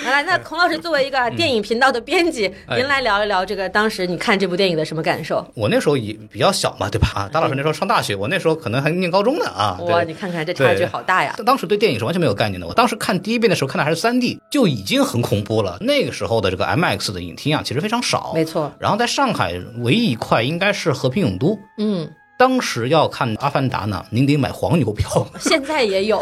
[0.04, 5.46] 来来，那孔老师作为一个电影频道的编辑，您来聊一聊这个当时你看这部电影的什么感受？
[5.54, 7.08] 我那时候也比较小嘛，对吧？
[7.14, 9.78] 啊，大老师那时候上大学，我那时候可能还念高中呢啊。
[9.82, 11.34] 哇，你看看这差距好大呀！
[11.46, 12.66] 当时对电影是完全没有概念的。
[12.66, 15.78] 我当时看第一遍的时候看的还是三 D，就已经很恐怖了。
[15.80, 18.32] 那个时候的这个 MX 的影厅啊，其实非常少。
[18.34, 18.72] 没错。
[18.78, 21.58] 然后在上海唯一一块应该是和平影都。
[21.78, 22.10] 嗯。
[22.40, 25.26] 当时要看《阿凡达》呢，您得买黄牛票。
[25.38, 26.18] 现在也有，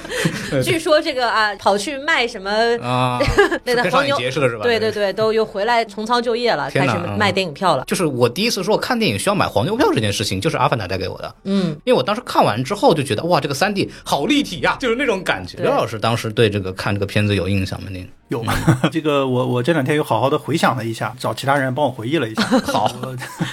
[0.64, 3.20] 据说这个啊，跑去卖什么啊？
[3.62, 4.62] 那个黄牛是吧？
[4.62, 7.84] 对对对，都又回来重操旧业了，开始卖电影票了。
[7.84, 11.34] 就是我第一次说看电影需要买黄牛票这件事情，就是《阿凡达》带给我的。
[11.44, 15.58] 嗯，因为我当时看完之后就觉得哇，这个三 D 好立体呀，就是那种感觉。
[15.58, 17.88] 刘老师当时对这个看这个片子有印象吗？
[17.92, 18.08] 您？
[18.30, 18.44] 有，
[18.92, 22.42] 这个我我这两天又好好的回想了一下，找其他人帮我回忆了一下。
[22.72, 22.90] 好，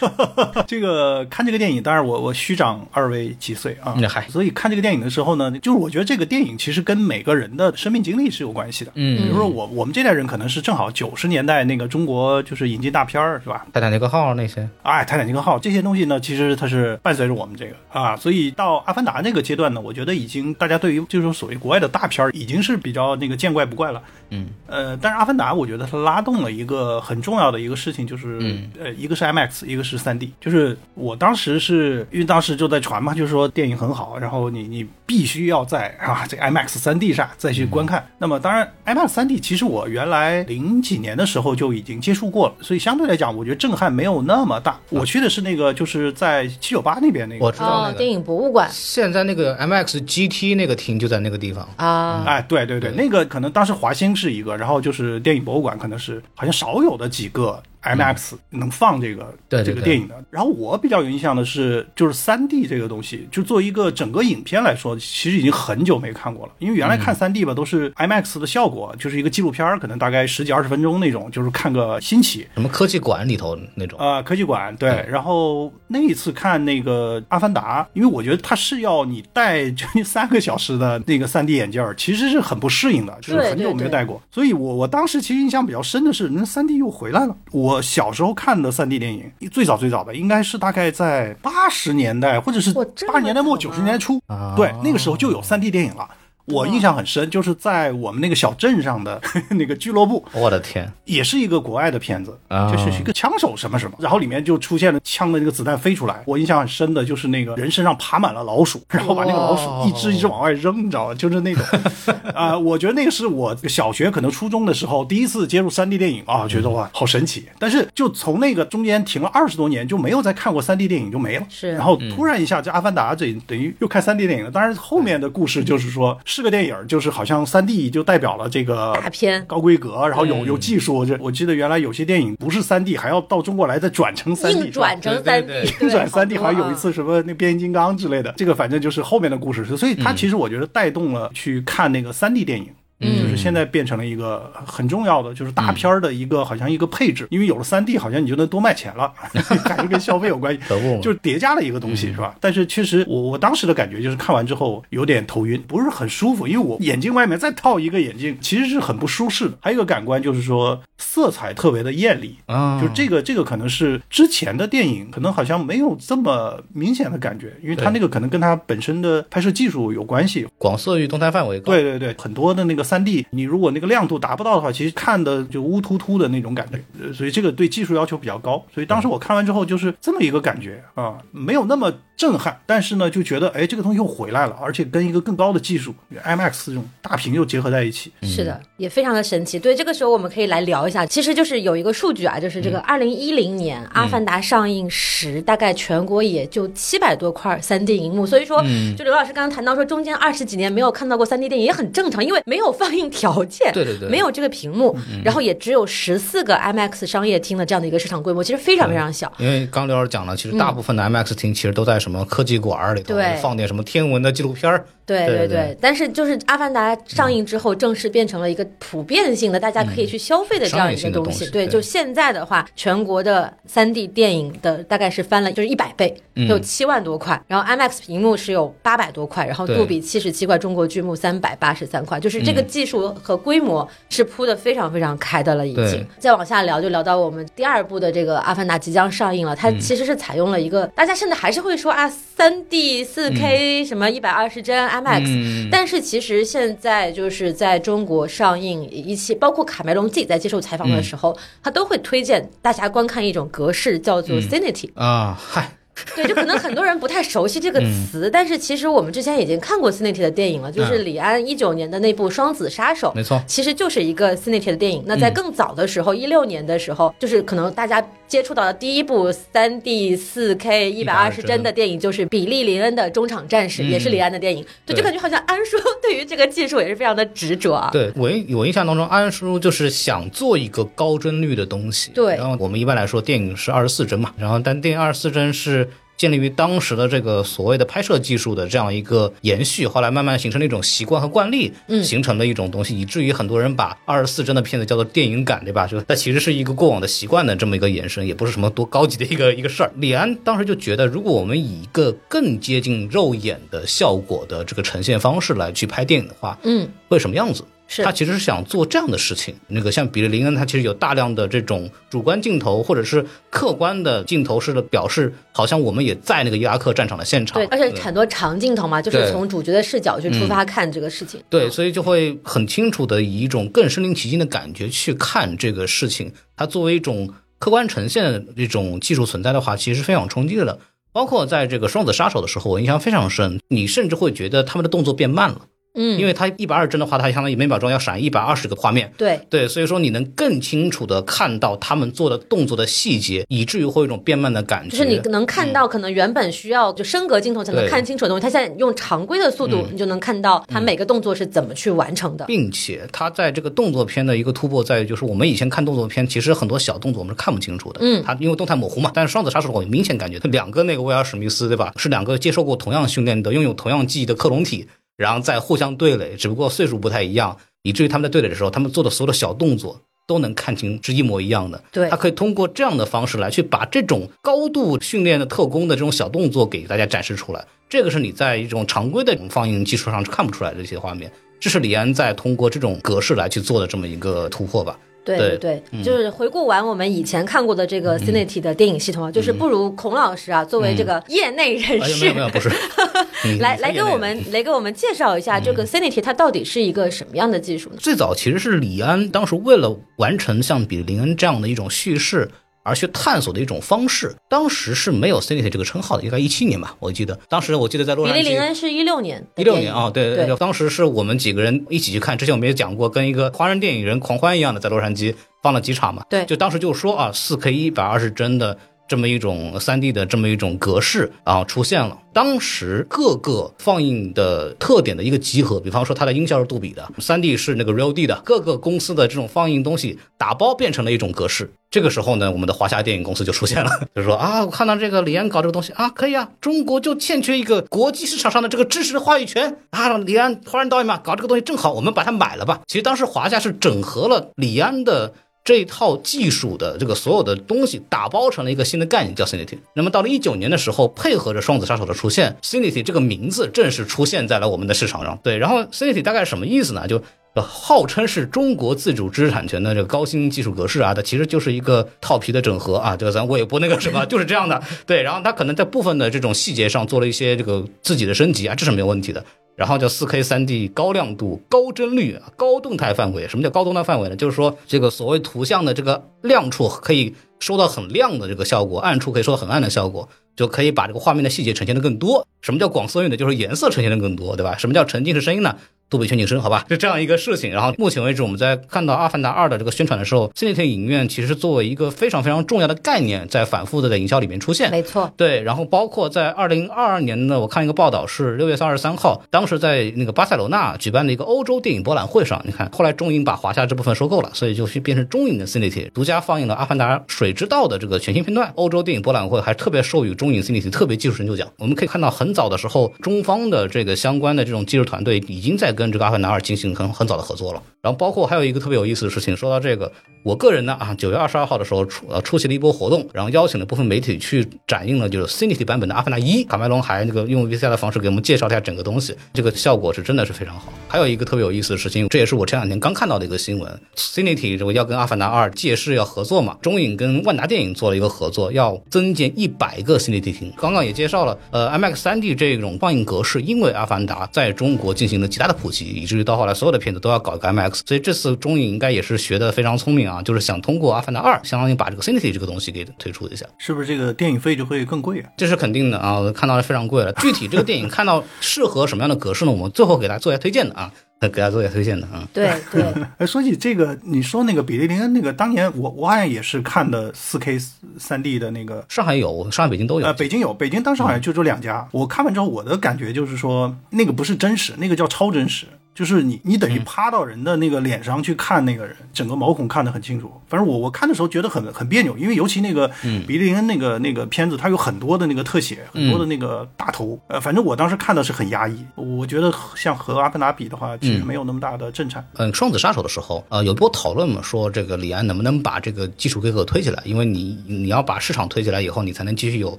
[0.68, 8.92] 这个看这个电影，当然我我虚长二位几岁啊，嗨，所以看这个电影的时候呢，就是我觉得这个电影其实跟每个人的生命经历是有关系的。
[8.94, 13.66] 嗯，比如说我我们这代人可能是正好九十年代那个中国就是引进大片儿，是吧？
[13.72, 24.02] 泰坦尼克号那些，哎，泰坦尼克号这些东西呢，其实它是伴随着我们这个啊，所以到阿凡达那个阶段呢，我觉得已经大家对于就是说所谓国外的大片儿已经是比较那个见怪不怪了。
[24.30, 28.38] 嗯，呃，但是《阿凡达》我觉得它拉动了一个很重要的一个事情，就是，
[28.80, 30.30] 呃，一个是 IMAX，一个是 3D。
[30.40, 38.04] 就是我当时是因为当时就在传嘛，就是说电影很好，然后你你必须要在啊这 IMAX 3D 上再去观看。
[38.18, 44.80] 那么当然，IMAX 3D 其实我原来零几年的时候就已经接触过了，所以相对来讲，我觉得震撼没有那么大。
[44.90, 48.68] 我去的是那个就是在七九八那边那个，我知道那个电影博物馆。
[48.72, 52.24] 现在那个 IMAX GT 那个厅就在那个地方啊。
[52.26, 54.16] 哎，对对对，那个可能当时华星。
[54.16, 57.62] 是一个，然后就是电影博物馆，可能是好像少有的几个。
[57.86, 66.52] IMAX 能放这个这个电影的，然后我比较有印象的是，就是三 D 这个东西，就作为一个整个影片来说，其实已经很久没看过了。
[66.58, 72.46] 因为原来看三 D 吧，都是 IMAX 的效果，就是一个纪录片，可能大概十几二十分钟那种，就是看个新奇。
[72.54, 75.06] 什么科技馆里头那种啊，科技馆对。
[75.08, 84.20] 然后那一次看那个《阿凡达》，因为我觉得它是要你戴将近三个小时的那个三 D 眼镜，其实是很不适应的，就是很久没有戴过。
[84.30, 87.36] 所以我我当时其实印象比较深的是，那三 D 又回来了。
[87.52, 87.75] 我。
[87.76, 92.72] 我小时候看的 3D 电影，最早最早的应该是大概在八十年代，或者是
[93.06, 94.18] 八十年代末九十年代初，
[94.56, 96.08] 对，那个时候就有 3D 电影了。
[96.46, 100.24] 我印象很深，就是在我们那个小镇上的 那个俱乐部。
[100.32, 102.38] 我的天，也是一个国外的片子，
[102.70, 106.22] 就是一个枪手什么什么，然后里面就出现了枪的那个子弹飞出来。
[106.24, 111.14] 我印象很深的就是那个人身上爬满了老鼠，然后把那个老鼠一只一只往外扔，你知道吗？
[111.14, 111.64] 就是那种
[112.32, 117.44] 啊，我觉得那个是我小学可能初中的时候第一次接触 3D 电影啊，觉得哇好神奇。
[117.58, 121.46] 但是就从那个中间停了二十多年，就没有再看过 3D 电影，就没了。
[121.48, 124.50] 是，然后突然一下，这《阿凡达》这等于又看 3D 电影了。
[124.50, 126.16] 当然后面的故事就是说。
[126.36, 131.02] 是个电影，就是好像三 D 就代表了这个大片高规格，然后有有技术。
[131.02, 139.64] 这我记得原来有些电影不是三 D，还要到中国来再转成三 D，转成三 D， 转三 D，好像有一次什么那变形金刚之类的，这个反正就是后面的故事。
[139.78, 142.68] 所以它其实我觉得带动了去看那个三 D 电影。
[143.00, 149.12] 嗯，就是现在变成了一个很重要的，就是大片儿的一个好像一个配置，因为有了三 D，好像你就能多卖钱了，
[149.64, 150.60] 感觉跟消费有关系，
[151.02, 152.34] 就是叠加了一个东西，是吧？
[152.40, 159.58] 但是确实，我我当时的感觉就是看完之后有点头晕，不是很舒服，因为我眼镜外面再套一个眼镜，其实是很不舒适的。
[159.60, 162.36] 还有一个感官就是说色彩特别的艳丽。
[162.46, 172.85] 啊，就这个这个可能是之前的电影可能好像没有这么明显的感觉，因为它那个可能跟它本身的拍摄技术有关系，广色域动态范围高，对对对，很多的那个。
[172.86, 178.64] 三 D，你如果那个亮度达不到的话，其实看的就乌突突的那种感觉，所以这个对技术要求比较高。
[178.72, 181.92] 所以当时我看完之后就是这么一个感觉啊，没有那么。
[182.16, 189.58] 震撼，但是呢，就觉得哎，这个东西又回来了，而且跟一个更高的技术，IMAX 这种大屏又结合在一起，是的，也非常的神奇。
[189.58, 198.64] 对，这个时候我们可以来聊一下，其实就是有一个数据啊，就是这个二零一零年《阿凡达》上映时，大概全国也就七百多块三 D 银幕，所以说，
[198.96, 209.30] 就刘老师刚刚谈到说，中间二十几年没有看到过三 D 电影也很正常，因为没有放映条件，对对对，没有这个屏幕，然后也只有十四个 IMAX 商业厅的这样的一个市场规模，其实非常非常小。
[209.38, 212.94] 因为刚刘老师讲了，其实大部分的 IMAX 厅其实都在什么科技馆。
[212.94, 215.78] 里头放点什么天文的纪录片儿，对对对。
[215.80, 221.48] 但是就是《阿凡达》上映之后，正式变成了一个普遍性的，大家可以去消费的这样一个东西。
[221.50, 227.40] 对，就现在的话，全国的三 D 电影的大概是翻了，就是一百倍，有七万多块。
[227.46, 236.06] 然后 IMAX 屏幕是有八百多块，然后杜比七十七块，中国巨幕三百八十三块，就是这个技术和规模是铺的非常非常开的了，已经。
[236.18, 243.76] 再往下聊，就聊到我们第二部的这个《阿凡达》即将上映了，它其实是采用了一个大家现在还是会说啊，三 D 四 K。
[243.86, 255.76] 什么一百二十帧 IMAX，但是其实现在就是在中国上映一期，包括卡梅隆自己在接受采访的时候，他都会推荐大家观看一种格式，叫做 Cinity 啊，嗨。
[256.14, 265.02] 对，就可能很多人不太熟悉这个词，但是其实我们之前已经看过 Cinity 的电影了，就是李安一九年的那部《双子杀手》，没错，其实就是一个 Cinity 的电影。
[265.06, 274.64] 那在更早的时候，一六年的时候，就是可能大家接触到的第一部三 D 四 K 一百二十帧的电影，就是《比利林恩的中场战士》，也是李安的电影。
[274.84, 277.88] 对，就感觉好像安叔 对于这个技术也是非常的执着啊。
[277.92, 282.10] 对我我印象当中，安叔就是想做一个高帧率的东西。
[282.14, 285.85] 对，然后我们一般来说电影是二十四帧嘛，然后但电影二十四帧是。
[286.16, 295.86] 建立于当时的这个所谓的拍摄技术的这样一个延续，后来慢慢形成了一种习惯和惯例，嗯，形成了一种东西，以至于很多人把二十四帧的片子叫做电影感，对吧？
[295.86, 299.92] 就它其实是一个过往的习惯的这么一个延伸，也不是什么多高级的一个一个事儿。
[299.96, 307.62] 李安当时就觉得，如果我们以一个更接近肉眼的效果的这个呈现方式来去拍电影的话，嗯，会什么样子？
[307.88, 309.54] 是他其实是想做这样的事情。
[309.68, 317.54] 那个像比利林恩，他其实有大量的这种主观镜头或者是客观的镜头式的表示，好像我们也在那个伊拉克战场的现场。
[317.54, 321.40] 对，而且很多长镜头嘛，就是从主角的视角去出发看这个事情。
[321.48, 326.32] 对，所以就会很清楚的以一种更身临其境的感觉去看这个事情。
[326.56, 330.78] 它作为一种客观呈现的这种技术存在的话，其实是非常冲击的。
[331.12, 335.62] 包括在这个双子杀手的时候，我印象非常深，你甚至会觉得他们的动作变慢了。
[335.96, 339.12] 嗯，因为它一百二帧的话，它相当于每秒钟要闪一百二十个画面。
[339.16, 344.90] 对对，所以说你能更清楚的看到他们做的动作的细节，以至于会有一种变慢的感觉。
[344.90, 352.44] 就是你能看到，可能原本需要就升格镜头才能看清楚的东西，它现在用常规的速度，你就能看到它每个动作是怎么去完成的。
[352.46, 358.00] 并且它在这个动作片的一个突破在于，就是我们以前看动作片，其实很多小动作我们是看不清楚的。
[358.02, 359.10] 嗯，它因为动态模糊嘛。
[359.14, 361.92] 但是双子杀手我明显感觉，两个那个威尔史密斯，对吧？
[361.96, 364.86] 是两个接受过同样训练的、拥有同样记忆的克隆体。
[365.16, 371.82] 然后再互相对垒，只不过岁数不太一样，以至于他们在对垒的时候，他们做的所有的小动作都能看清是一模一样的。
[371.92, 377.64] 对，他可以通过这样的方式来去把这种高度训练的特工的这种小动作给大家展示出来。
[377.88, 381.32] 这个是你在一种常规的放映技术上是看不出来的这些画面。
[381.58, 384.98] 这是李安在通过这种格式来去做的这么一个突破吧。
[385.26, 392.70] 对对对，就是回顾完我们以前看过的这个 Cinity 的电影系统啊，就是不如孔老师啊，作为这个业内人士，没有没有不是，
[393.58, 397.96] 来来给我们来给我们介绍一下这个 Cinity 它到底是一个什么样的技术呢？
[397.98, 402.48] 最早其实是李安当时为了完成像比利林恩这样的一种叙事。
[402.86, 407.36] 而去探索的一种方式，当时是没有 Cinity 这个称号的，应该一七年吧，我记得。
[407.48, 408.38] 当时我记得在洛杉矶。
[408.38, 409.44] 比利林恩是一六年。
[409.56, 416.22] 一六年啊，对对，当时是我们几个人一起去看，之前我们也讲过，跟一个华人电影人狂欢一样的，在洛杉矶放了几场嘛。
[416.30, 418.78] 对，就当时就说啊，四 K 一百二十帧的。
[419.08, 422.18] 这么一种三 D 的这么一种格式，然后出现了。
[422.32, 431.70] 当时各个放映的特点的一个集合，比方说它的音效是杜比的，三 D 是那个 Real D 的，各个公司的这种放映东西打包变成了一种格式。
[431.90, 442.82] 这个时候呢，我们的华夏电影公司就出现了，就说啊，我看到这个李安搞这个东西啊，可以啊，中国就欠缺一个国际市场上的这个知识的话语权啊，李安华人导演嘛，搞这个东西正好，我们把它买了吧。
[442.86, 445.32] 其实当时华夏是整合了李安的。
[445.66, 449.76] 这一套技术的这个所有的东西打包成了一个新的概念，叫 Cinity。
[449.94, 455.36] 那么到了一九年的时候，配合着双子杀手的出现，Cinity 这个名字正式出现在了我们的市场上。
[455.42, 457.08] 对，然后 Cinity 大概是什么意思呢？
[457.08, 457.20] 就
[457.56, 463.16] 号称是中国自主知识产权的这个高新技术格式啊，它其实就是一个套皮的整合啊。
[463.16, 464.80] 这个咱我也不那个什么， 就是这样的。
[465.04, 469.44] 对，然后它可能在部分的这种细节上做了一些这个自己的升级啊，这是没有问题的。
[469.76, 473.46] 然后叫四 K 三 D 高亮度、高帧率、高动态范围。
[473.46, 474.34] 什么叫高动态范围呢？
[474.34, 482.46] 就是说这个所谓图像的这个亮处可以收到很亮的这个效果，暗处可以收到很暗的效果，就可以把这个画面的细节呈现的更多。
[482.62, 483.36] 什么叫广色域呢？
[483.36, 484.76] 就是颜色呈现的更多，对吧？
[484.78, 485.76] 什么叫沉浸式声音呢？
[486.08, 487.70] 杜比全景声，好吧，就这样一个事情。
[487.72, 494.90] 然后目前为止，我们在看到《阿凡达二》的这个宣传的时候，Cinity 影院其实作为一个非常非常重要的概念，在反复的在营销里面出现。
[494.90, 495.62] 没错，对。
[495.62, 508.72] 然后包括在二零二二年呢，我看一个报道是六月三十三号，当时在那个巴塞罗那举办的一个欧洲电影博览会上，你看后来中影把华夏这部分收购了，所以就去变成中影的 Cinity，独家放映了《阿凡达：水之道》的这个全新片段。
[508.76, 511.66] 欧洲电影博览会还特别授予中影 Cinity 特别技术成就奖。
[511.78, 520.12] 我们可以看到，很早的时候，中方的这个相关的这种技术团队已经在跟这个《阿凡达二》进行很很早的合作了，然后包括还有一个特别有意思的事情，说到这个，
[520.44, 530.92] 我个人呢啊，九月二十二号的时候出呃出席了一波活动，然后邀请了部分媒体去展映了就是 Cinity 版本的《阿凡达一》，卡梅隆还那个用 VCR 的方式给我们介绍了一下整个东西，这个效果是真的是非常好。
[531.08, 540.72] 还有一个特别有意思的事情，这也是我这两天刚看到的一个新闻，Cinity 这个要跟《阿凡达二》借势要合作嘛，中影跟万达电影做了一个合作，要增建一百个 Cinity 厅。
[540.76, 555.50] 刚刚也介绍了，呃，IMAX 3D 这种放映格式，因为《阿凡达》在中国进行了极大的普及，以至于到后来所有的片子都要搞一个 IMAX，所以这次中影应该也是学的非常聪明啊，就是想通过《阿凡达二》，相当于把这个 Cinity 这个东西给推出一下，是不是这个电影费就会更贵啊？
[555.56, 557.32] 这是肯定的啊，我看到非常贵了。
[557.34, 559.72] 具体这个电影看到适合什么样的格式呢？
[559.72, 561.12] 我们最后给大家做一下推荐的啊。
[561.40, 563.04] 给大家做一下推荐的啊，对 对。
[563.38, 567.78] 哎，说起这个，你说那个比利林恩那个，当年我我好像也是看的四 K
[568.18, 570.26] 三 D 的那个，上海有，上海、北京都有。
[570.26, 572.08] 呃，北京有，北京当时好像就这两家。
[572.12, 575.86] 我看完之后，我的感觉就是说，那个不是真实，那个叫超真实。
[576.16, 580.50] 就是你你等于趴到人的那个脸上去看那个人，整个毛孔看得很清楚。
[580.66, 583.06] 反正我我看的时候觉得很很别扭，因为尤其那个
[583.46, 587.38] 比利恩那个那个片子，它有很多的那个特写，很多的那个大头。
[587.48, 588.96] 呃，反正我当时看的是很压抑。
[589.14, 592.42] 我觉得像和阿凡达比的话，其实没有那么大的震颤。
[592.54, 597.22] 嗯，双子杀手的时候，呃，有波讨论嘛，说这个李安能不能把这个技术规格推起来？
[597.26, 599.98] 因为你你要把市场推起来以后，你才能继续有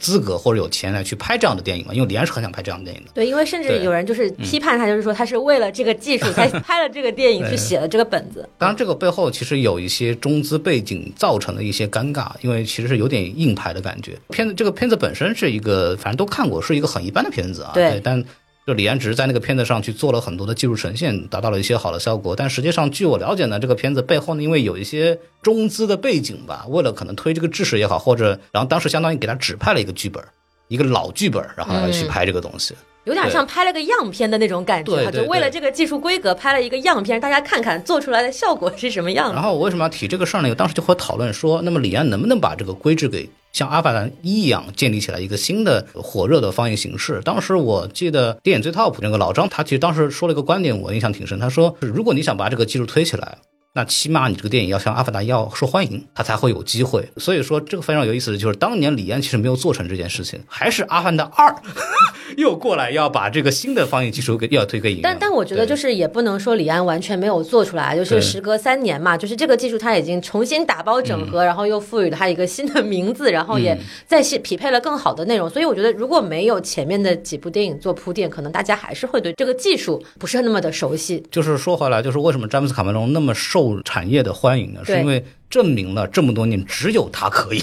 [0.00, 1.94] 资格或者有钱来去拍这样的电影嘛。
[1.94, 3.12] 因为李安是很想拍这样的电影的。
[3.14, 8.48] 对，因为甚至有人就是批判他，就是说他是为了这个技术才 拍了这个电影，去写了这个本子。
[8.58, 14.18] 当然，这个背后其实有一些中资背景造成的一些尴尬，因为其实是有点硬拍的感觉。
[14.30, 17.72] 片子这个片子本身是一个，反正都看过，是一个很一般的片子啊。
[17.74, 18.24] 对，但。
[18.66, 22.36] 就李安只是在那个片子上去做了很多的技术呈现，达到了一些好的效果。
[22.36, 30.22] 但实际上，据我了解呢，这个片子背后呢，因为有一些中资的背景吧，为了可能推这个知识也好，或者然后当时相当于给他指派了一个剧本，
[30.68, 32.74] 一个老剧本，然后来去拍这个东西，
[33.10, 35.10] 有点像拍了个样片的那种感觉。
[35.10, 39.32] 就为了这个技术规格拍了一个样片，大家看看做出来的效果是什么样。
[39.34, 40.54] 然后我为什么要提这个事儿呢？
[40.54, 43.28] 当时就会讨论说，那么李安能不能把这个规制给？
[43.52, 47.20] 像《阿凡达一》一样建立起来一个新的火热的放映形式。
[47.24, 51.38] 当时我记得电影最 top 那个老张，他其实当时说了一个观点，我印象挺深。
[51.40, 53.38] 他说，如果你想把这个技术推起来。
[53.72, 57.08] 那起码你这个电影要像《阿凡达》要受欢迎，它才会有机会。
[57.18, 61.46] 所以说这个非常有意思的就是，当年李安其实没有做成这件事情，还是《阿凡达二》
[62.38, 65.00] 又过来要把这个新的放映技术给要推给影。
[65.02, 73.76] 但但我觉得就是也不能说李安完全没有做出来，就是时隔三年嘛，就是这个技术他已经重新打包整合，然后又赋予了它一个新的名字，然后也
[74.06, 75.50] 再匹配了更好的内容。
[75.50, 81.22] 所以我觉得如果没有前面的几部电影做铺垫，可能大家还是会对这个技术不是那么的熟悉。
[81.30, 83.34] 就是说回来，就是为什么詹姆斯卡梅隆那么。
[83.40, 87.60] 受产业的欢迎呢，是因为证明了这么多年只有他可以，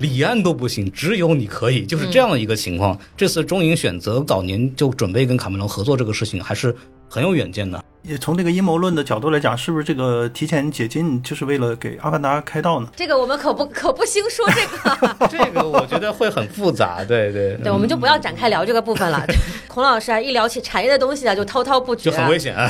[0.00, 2.98] 李安都不行，只有你可以，就是这样的一个情况。
[3.18, 6.74] 这次中影选择早年就准备跟卡梅隆合作这个事情，还是
[7.06, 7.84] 很有远见的。
[8.02, 12.88] 也从这个阴谋论的角度来讲，是不是这个提前解禁就是为了给阿凡达开道呢？
[12.96, 15.28] 这个我们可不可不兴说这个？
[15.28, 19.22] 这个我觉得会很复杂，对对对，我们就不要展开聊这个部分了。
[19.72, 22.68] 孔老师啊，一聊起产业的东西啊，就滔滔不绝，就很危险啊！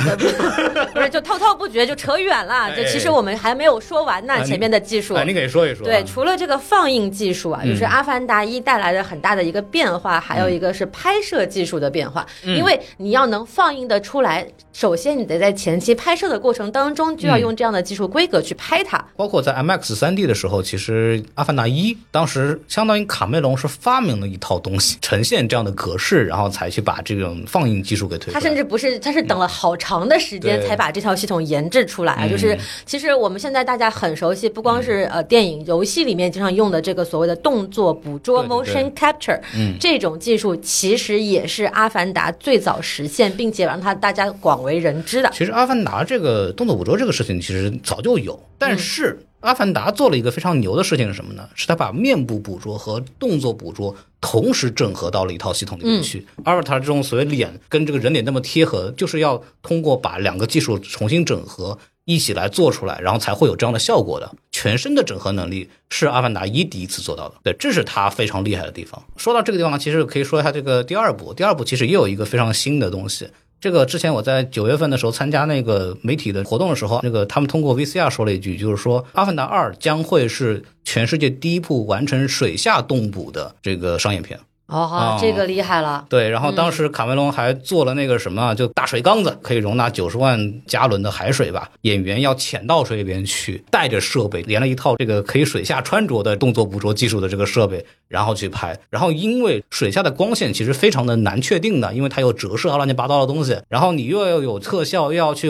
[0.93, 2.71] 不是，就滔滔不绝，就扯远了。
[2.77, 5.83] 就其实我们还没有说完呢，前面的技术，你可以说一说。
[5.87, 12.27] 对，除了这个放映技术啊，就是阿凡达一带来的很大的一个变化，还有一个是拍摄技术的变化。
[12.45, 15.95] 因为你要能放映的出来，首先你得在前期。
[15.95, 28.33] 拍摄的过程当中就要用这样的技术规格去拍它，包括在 MX 三 D 的时候，其实《阿凡达一》当时相当于卡梅隆是发明了一套东西，呈现这样的格式，然后才去把这种放映技术给推。
[28.33, 32.29] 他甚至不是，他是等了好长的时间才把这套系统研制出来。
[32.29, 45.31] 就是其实我们现在大家很熟悉，不光是呃电影、游戏里面经常用的这个所谓的动作捕捉 （motion capture），嗯，这种技术其实也是《阿凡达》最早实现并且让它大家广为人知的。
[45.33, 46.05] 其实《阿凡达》。
[46.11, 51.49] 这个动作捕捉这个事情其实早就有，但是阿凡达做了一个非常牛的事情是什么呢？
[51.55, 56.27] 是他把面部捕捉和动作捕捉同时整合到了一套系统里面去。
[56.45, 64.31] 阿尔塔这种所谓脸跟这个人脸那么贴合，就是要通过把两个技术重新整合一起来做出来，然后才会有这样的效果的。
[64.53, 69.03] 全身的整合能力是阿凡达一第一次做到的，对，这是他非常厉害的地方。
[69.17, 73.29] 说到这个地方，其实可以说一下这个第二部，第二部其实也有一个非常新的东西。
[73.61, 84.41] 这个之前我在九月份的时候参加那个媒体的活动的时候，那个他们通过 VCR 说了一句，就是说《阿凡达二》将会是全世界第一部完成水下动捕的这个商业片。
[84.71, 86.07] 哦，这个厉害了。
[86.09, 91.69] 对，然后当时卡梅隆还做了那个什么，就大水缸子，可以容纳九十万加仑的海水吧。
[91.83, 98.79] 演员要潜到水里边去，带着设备，连了一套这个可以水下穿着的动作捕捉技术的这个设备，然后去拍。
[98.89, 103.59] 然后因为水下的光线其实非常的难确定的，因为它有折射啊乱七八糟的东西。
[103.69, 105.49] 然后你又要有特效，又要去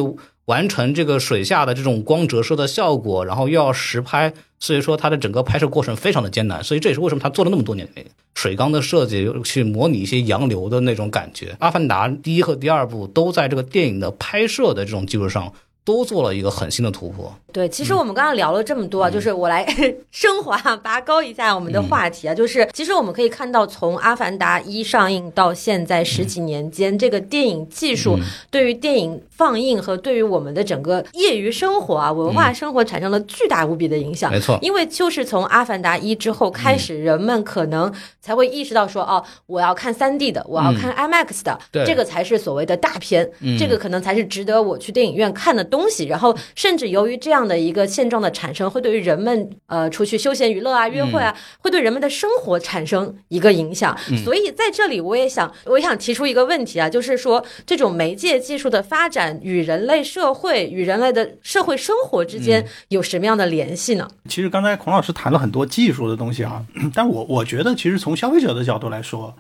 [0.51, 4.33] 完成这个水下的这种光折射的效果，然后又要实拍。
[4.59, 7.89] 所以说，它的整个拍摄过程非常的艰难，所以这也是为什么他做了那么多年
[8.35, 11.47] 水缸的设计，去模拟一些洋流的那种感觉。
[11.61, 15.53] 《阿凡达》第一和第二部都在这个电影的拍摄的这种基础上。
[15.83, 17.35] 都做了一个很新的突破。
[17.53, 19.67] 对，其实我们刚刚聊了这么多啊，就是我来
[20.13, 28.19] 升华、拔高一下我们的话题啊，就是其实我们可以看到，从《阿凡达一》上映到现在十几年间，这个电影技术
[28.51, 34.31] 对于电影放映和对于我们的整个业余生活啊、文化生活产生了巨大无比的影响。
[34.31, 53.97] 没错，因为就是从《阿凡达一》之后开始，人们可能才会意识到说，哦，我要看三 D 的，我要看 IMAX 的，这个才是所谓的大片，这个可能才是值得我去电影院看的东西，然后甚至由于这样的一个现状的产生，会对于人们呃出去休闲娱乐啊、约会啊，会对人们的生活产生一个影响。
[54.23, 64.09] 所以在这里，我也想，我也想提出一个问题啊，就是说这种媒介技术的发展展与人类社会与人类的社会生活之间有什么样的联系呢？
[64.29, 66.65] 其实刚才孔老师谈了很多技术的东西啊，
[66.95, 69.35] 但我我觉得其实从消费者的角度来说。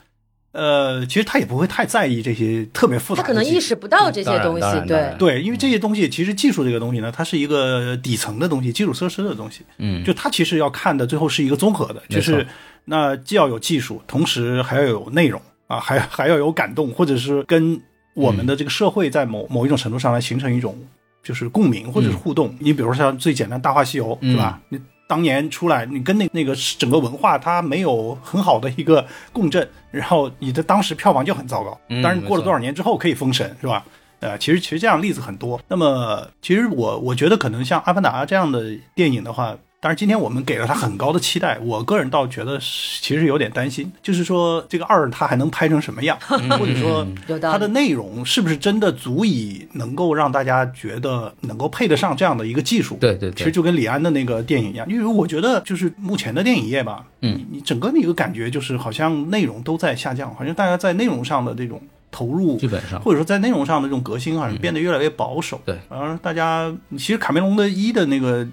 [0.52, 12.44] 呃，其实他也不会太在意这些特别复杂，他可能意识不到这些东西，对对，因为这些东西其实技术这个东西呢，它是一个底层的东西，基础设施的东西，嗯，就它其实要看的最后是一个综合的，就是
[12.84, 17.80] 那既要有技术，同时还要有内容啊，还还要有感动，或者是跟
[18.14, 20.76] 我们的这个社会在某某一种程度上来形成一种
[21.22, 22.54] 就是共鸣或者是互动。
[22.58, 24.60] 你比如说像最简单《大话西游》，对吧？
[24.68, 24.80] 你。
[25.10, 31.76] 当年出来，你跟那那个整个文化它没有很好的一个共振，然后你的当时票房就很糟糕。
[32.00, 33.84] 但是过了多少年之后可以封神，是吧？
[34.20, 35.60] 呃，其实其实这样例子很多。
[35.66, 39.58] 那么其实我我觉得可能像《阿凡达》这样的电影的话。
[39.82, 47.06] 但是今天我们给了他很高的期待，我个人倒觉得其实有点担心，就是说这个二他还能拍成什么样， 或者说
[47.40, 52.98] 它的内容是不是真的足以能够让大家觉得能够配得上这样的一个技术？
[53.00, 65.58] 对对，其实就跟李安的那个电影一样，因为我觉得就是目前的电影业吧，嗯，你整个的一个感觉就是好像内容都在下降，好像大家在内容上的这种投入，基本上或者说在内容上的这种革新好像变得越来越保守。
[65.64, 68.46] 对，而大家其实卡梅隆的一的那个。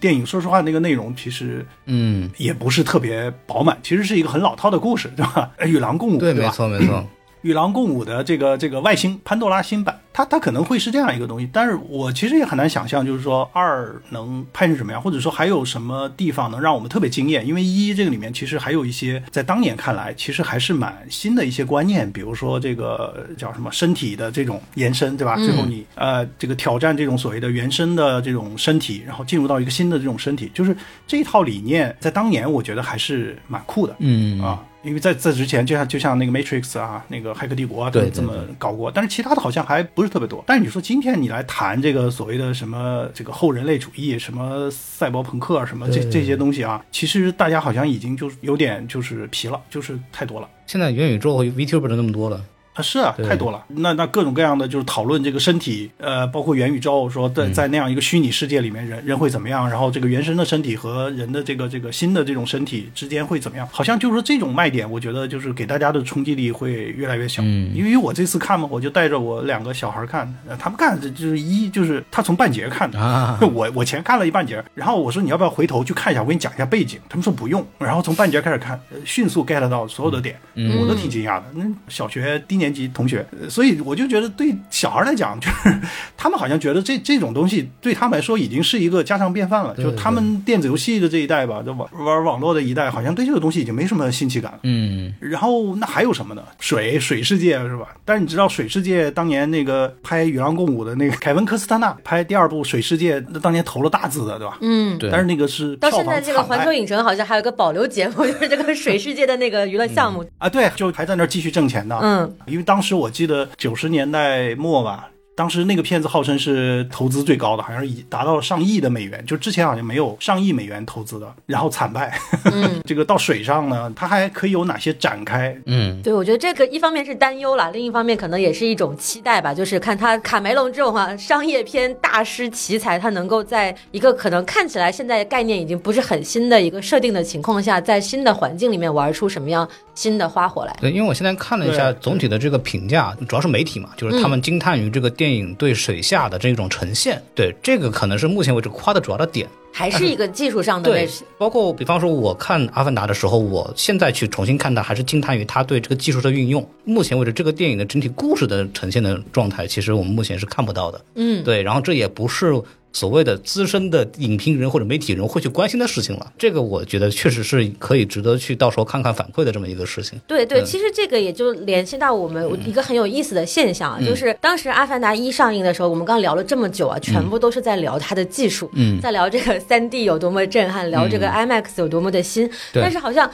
[0.00, 5.50] 电影说实话，那个内容其实，嗯，也不是特别饱满，其实是一个很老套的故事，对吧？
[5.64, 7.06] 与狼共舞，对，没错，没错。
[7.42, 17.46] 与狼共舞的这个这个外星潘多拉新版，它它可能会是这样一个东西，但是我其实也很难想象，就是说二能拍成什么样，或者说还有什么地方能让我们特别惊艳？
[17.46, 25.36] 因为一这个里面其实还有一些在当年看来其实还是蛮新的一些观念，比如说这个叫什么身体的这种延伸，对吧？
[25.36, 30.76] 最后你呃这个挑战这种所谓的原生的这种身体，然后进入到一个新的这种身体，就是
[31.06, 34.62] 这一套理念在当年我觉得还是蛮酷的，嗯啊。
[34.84, 40.42] 因为在在之前，就像就像那个 Matrix 啊，那个骇客帝国啊，都这么搞过，但是其他的好像还不是特别多。
[40.46, 50.48] 但是你说今天你来谈这个所谓的什么这个后人类主义，什么赛博朋克什么这这些东西啊，其实大家好像已经就是有点就是疲了，就是太多了。
[50.66, 52.44] 现在元宇宙和 VTuber 那么多了。
[52.74, 53.62] 啊，是啊，太多了。
[53.68, 59.68] 那那各种各样的就是讨论这个身体，呃，包括元宇宙，说在在那样一个虚拟世界里面，人人会怎么样？
[59.68, 63.68] 然后这个原生的身体和人的这个这个新的这种身体之间会怎么样？
[63.70, 67.42] 好像就是说这种卖点，我觉得就是给大家的冲击力会越来越小。
[67.44, 76.22] 嗯，因为我这次看嘛，我就带着我两个小孩看，他们看就是一就是他从半截看的啊， 我我前看了一半截，然后我说你要不要回头去看一下？
[76.22, 76.98] 我给你讲一下背景。
[77.08, 80.36] 他们说不用，然后从半截开始看，迅速 get 到所有的点，
[80.80, 81.44] 我都挺惊讶的。
[81.54, 83.24] 那小学低年级同学。
[83.48, 85.80] 所以我就觉得，对小孩来讲， 就是
[86.18, 89.74] 他们好像觉得这这种东西对他们来说已经是一个家常便饭了。
[89.76, 94.58] 就他们电子游戏的这一代吧，就玩玩网络的一代，好像对这个东西已经没什么新奇感了。
[94.64, 95.14] 嗯。
[95.20, 96.42] 然后那还有什么呢？
[96.58, 97.88] 水水世界是吧？
[98.04, 104.58] 但是你知道水世界当年那个拍《与狼共舞》的那个凯文科斯特纳拍第二部《水世界》，那当年投了大资的，对吧？
[104.60, 104.98] 嗯。
[104.98, 105.10] 对。
[105.10, 110.48] 但是那个是到现在这个环球影城好像还有个保留节目， 就是这个水世界的那个娱乐项目啊。
[110.48, 111.98] 对，就还在那儿继续挣钱呢。
[112.02, 112.36] 嗯。
[112.52, 114.12] 因为当时我记得九十年。
[114.12, 115.11] 代末吧。
[115.34, 122.18] 当时那个片子号称是投资最高的，好像是已达到了上亿的美元，就之前好像没有上亿美元投资的，然后惨败。
[122.84, 125.56] 这个到水上呢，它还可以有哪些展开？
[125.64, 140.76] 嗯，对，我觉得这个一方面是担忧了，另一方面可能也是一种期待吧，就是看他卡梅隆这种哈商业片大师奇才，他能够在一个可能看起来现在概念已经不是很新的一个设定的情况下，在新的环境里面玩出什么样新的花火来。
[140.78, 145.10] 对，因为我现在看了一下总体的这个评价，主要是媒体嘛，就是他们惊叹于这个。
[145.22, 150.90] 电影对水下的这种呈现，对这个可能是目前为止夸的主要的点，还是一个技术上的。
[150.90, 156.64] 问题，包括比方说我看《阿凡达》的时候，我现在去重新看它，还是惊叹于它对这个技术的运用。
[156.84, 161.00] 目前为止，这个电影的整体故事的呈现的状态，其实我们目前是看不到的。
[161.14, 162.60] 嗯，对，然后这也不是。
[162.94, 170.20] 所谓的资深的影评人或者媒体人会去关心的事情了，这个我觉得确实是可以值得去到时候看看反馈的这么一个事情。
[170.26, 183.30] 对对，其实这个也就联系到我们一个很有意思的现象，就是当时《阿凡达一》上映的时候，我们刚聊了这么久啊，全部都是在聊它的技术，嗯在聊这个三 D 有多么震撼，聊这个 IMAX 有多么的新，但是好像。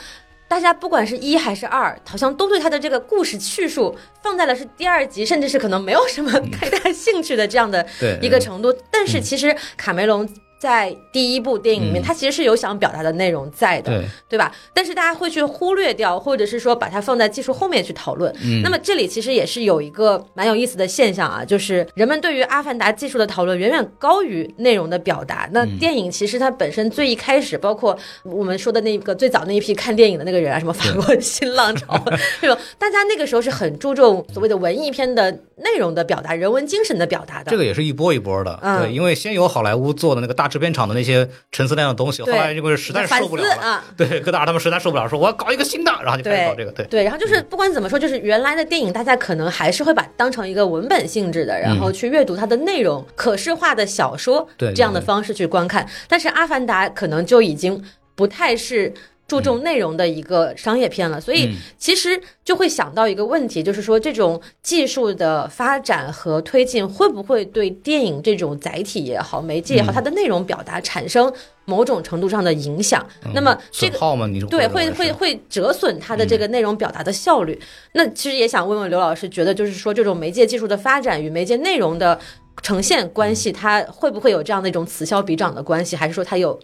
[0.51, 7.87] 大家不管是一还是二，好像都对他的这个故事叙述放在了是第二集，甚至是可能没有什么太大兴趣的这样的
[8.23, 8.75] 一个程度。
[8.91, 10.27] 但是其实卡梅隆
[10.59, 14.53] 在第一部电影里面，它其实是有想表达的内容在的，对吧？
[14.75, 18.35] 但是大家会去忽略掉，或者是说把它放在技术后面去讨论。
[18.63, 25.49] 那么这里其实也是有一个蛮有意思的现象啊，就是人们对于《阿凡达》技术的讨论远远高于内容的表达。
[25.53, 31.95] 那电影其实它本身最一开始，包括我们说的那个最早那一批看电影的那个人啊，什么法国新浪潮
[32.43, 37.51] 这种，大家那个时候是很注重所谓的文艺片的内容的表达、人文精神的表达的。
[37.53, 40.48] 这个也是一波一波的，对，因为先有好莱坞做的那个大。
[40.49, 46.87] 制片厂的那些陈词滥调的东西，后来因为实在是受不了了，对戈达尔他们实在受不了，说我要搞一个新的，然后就开始搞这个，对。
[46.87, 57.85] 对，然后就是不管怎么说，就是原来的电影大家可能还是会把当成一个文本性质的，然后去阅读它的内容，可视化的小说这样的方式去观看，但是《阿凡达》可能就已经
[58.15, 58.93] 不太是。
[59.29, 71.31] 注重内容的一个商业片了，所以其实就会想到一个问题，就是说这种技术的发展和推进会不会对电影这种载体也好、媒介也好，它的内容表达产生
[71.67, 73.07] 某种程度上的影响？
[73.35, 73.99] 那么这个
[74.49, 77.61] 对会会会折损它的这个内容表达的效率。
[77.93, 82.19] 那其实也想问问刘老师，觉得就是说这种媒介技术的发展与媒介内容的
[82.63, 86.59] 呈现关系，它会不会有这样的一种此消彼长的关系，还是说它有？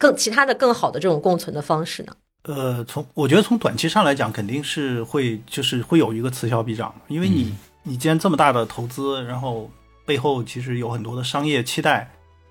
[0.00, 2.12] 更其他的更好的这种共存的方式呢？
[2.44, 9.70] 呃，从我觉得从短期上来讲，肯定是会就是会有一个此消彼长，因为你你既然这么大的投资，然后
[10.06, 12.10] 背后其实有很多的商业期待，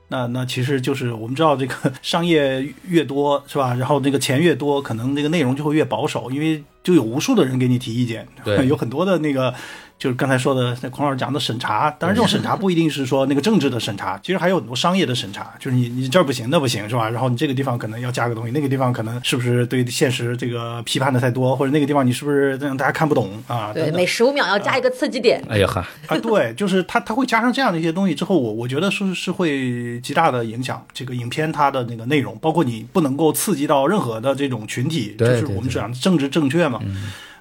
[0.09, 3.73] 那那其实就是我们知道这个 商业越多是吧？
[3.73, 9.51] 然后那个钱越多，可能那个内容就会越保守，因为就有无数的人给你提意见，对， 有很多的那个。
[9.99, 17.09] 就是刚才说的，那孔老师讲的审查，当然这种审查不一定是说那个政治的审查，其实还有很多商业的审查，就是你你这儿不行，那不行，是吧？
[17.09, 23.73] 然后你这个地方可能要加个东西，那个地方可能是不是对现实这个批判的太多，或者那个地方你是不是让大家看不懂啊？
[23.73, 25.43] 对，每十五秒要加一个刺激点。
[25.49, 36.79] 哎呀哈啊，对，就是他他会加上这样的一些东西之后，我我觉得是是会极大的影响这个影片它的那个内容，包括你不能够刺激到任何的这种群体，就是我们讲政治正确嘛。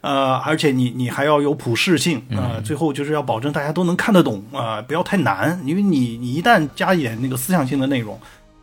[0.01, 8.19] 呃，而且你你还要有普适性啊，最后就是要保证大家都能看得懂啊，不要太难，因为你你一旦加一点那个思想性的内容。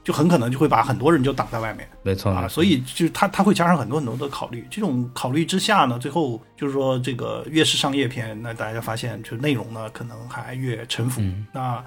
[0.05, 11.23] 就很可能就会把很多人就挡在外面，没错啊，所以就他他会加上很多很多的考虑，这种考虑之下呢，最后就是说这个越是商业片，那大家发现就内容呢可能还越沉浮。
[11.51, 11.83] 那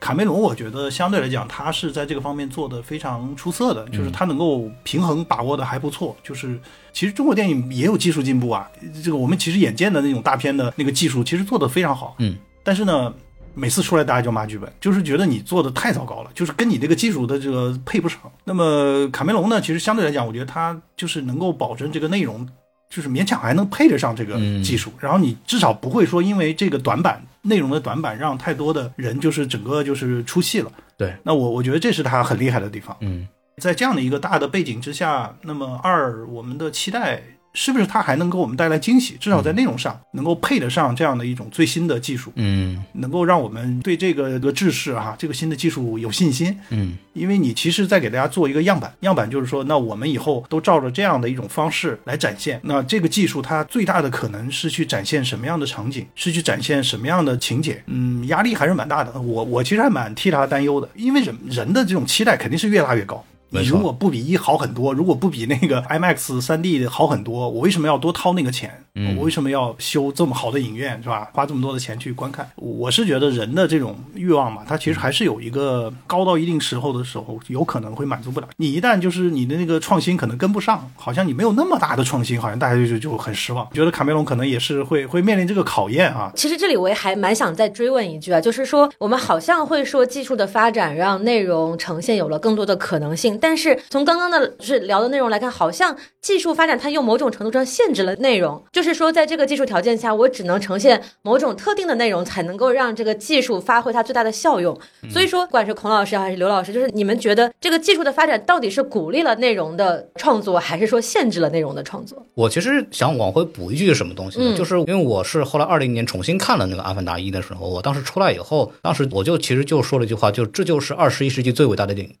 [0.00, 6.16] 卡梅隆我觉得相对来讲，他是在这个方面做的非常出色的，就是他能够平衡把握的还不错。
[6.24, 6.58] 就是
[6.94, 8.70] 其实中国电影也有技术进步啊，
[9.04, 13.12] 这个我们其实眼见的那种大片的那个技术其实做的非常好，嗯，但是呢。
[13.60, 18.18] 每次出来大家就骂剧本，就是觉得你做的太糟糕了，就是跟你这个技术的这个配不上。
[18.44, 22.48] 那么卡梅隆呢，其实相对来讲，我觉得他就是能够保证这个内容，
[22.88, 24.90] 就是勉强还能配得上这个技术。
[24.98, 30.72] 然后你至少不会说因为这个短板内容的短板，让太多的人就是整个就是出戏了。
[30.96, 32.96] 对，那我我觉得这是他很厉害的地方。
[33.00, 37.22] 嗯，在这样的一个大的背景之下，那么二我们的期待。
[37.52, 39.16] 是不是它还能给我们带来惊喜？
[39.20, 52.60] 至少在内容上能够配得上这样的一种最新的技术，嗯，能够让我们对这个的制式哈，这个新的技术有信心，嗯，因为你其实在给大家做一个样板，样板就是说，那我们以后都照着这样的一种方式来展现。
[52.62, 57.82] 那这个技术它最大的可能是去展现什么样的场景，是去展现什么样的情节？
[57.86, 59.20] 嗯，压力还是蛮大的。
[59.20, 63.24] 我我其实还蛮替他担忧的，因为人人的这种期待肯定是越拉越高。
[63.50, 68.84] 你如果不比一好很多，如果不比那个 IMAX 三 D 的好很多，我为什么要多掏那个钱？
[69.16, 71.30] 我为什么要修这么好的影院，是吧？
[71.32, 72.48] 花这么多的钱去观看？
[72.56, 78.48] 我是觉得人的这种欲望嘛，它其实还是有一个高到一定时候的时候，有可能会满足不了。
[78.56, 83.66] 你一旦就是你的那个创新可能跟不上，好像你没有那么大的创新，好像大家就就很失望。
[83.72, 86.30] 觉得卡梅隆可能也是会 会面临这个考验啊。
[86.34, 98.82] 其实这里我也还蛮想再追问一句啊，就是说我们好像会说技术的发展让内容呈现有了更多的可能性，但是从刚刚的是聊的内容来看，好像技术发展它又某种程度上限制了内容，就。
[98.82, 104.76] 是说，在这个技术条件下，我只能呈现某种特定的内容，才能够让这个技术发挥它最大的效用。
[105.08, 112.26] 所以说，不管是孔老师还是刘老师，就是你们觉得这个技术的发展到底是鼓励了内容的创作，还是说限制了内容的创作？
[112.34, 122.14] 我其实想往回补一句什么东西呢，就是因为我是后来二零年重新看了那个《阿凡达一》的时候，我当时出来以后，当时我就其实就说了一句话，就这就是二十一世纪最伟大的电影。